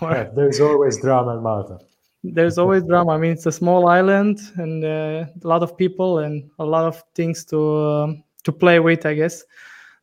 or, 0.00 0.10
yeah, 0.10 0.28
there's 0.34 0.60
always 0.60 1.00
drama 1.00 1.36
in 1.36 1.42
Malta 1.42 1.78
there's 2.22 2.58
always 2.58 2.82
drama. 2.84 3.12
I 3.12 3.18
mean, 3.18 3.32
it's 3.32 3.46
a 3.46 3.52
small 3.52 3.88
island 3.88 4.40
and 4.56 4.84
uh, 4.84 5.26
a 5.42 5.46
lot 5.46 5.62
of 5.62 5.76
people 5.76 6.18
and 6.18 6.50
a 6.58 6.64
lot 6.64 6.84
of 6.84 7.02
things 7.14 7.44
to 7.46 7.58
um, 7.58 8.24
to 8.44 8.52
play 8.52 8.80
with, 8.80 9.06
I 9.06 9.14
guess. 9.14 9.44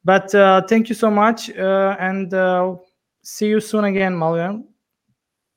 But 0.03 0.33
uh, 0.35 0.61
thank 0.67 0.89
you 0.89 0.95
so 0.95 1.09
much, 1.09 1.49
uh, 1.49 1.95
and 1.99 2.33
uh, 2.33 2.75
see 3.23 3.47
you 3.47 3.59
soon 3.59 3.85
again, 3.85 4.15
Manuel. 4.15 4.63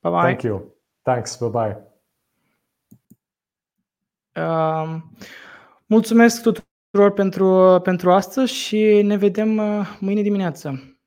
Bye 0.03 0.11
bye. 0.11 0.23
Thank 0.23 0.45
you. 0.45 0.73
Thanks. 1.05 1.37
Bye 1.37 1.49
bye. 1.49 1.77
Um, 4.43 5.13
mulțumesc 5.87 6.43
tuturor 6.43 7.13
pentru, 7.15 7.81
pentru 7.83 8.13
astăzi 8.13 8.53
și 8.53 9.03
ne 9.03 9.17
vedem 9.17 9.57
uh, 9.57 9.97
mâine 10.01 10.23
dimineață. 10.23 10.98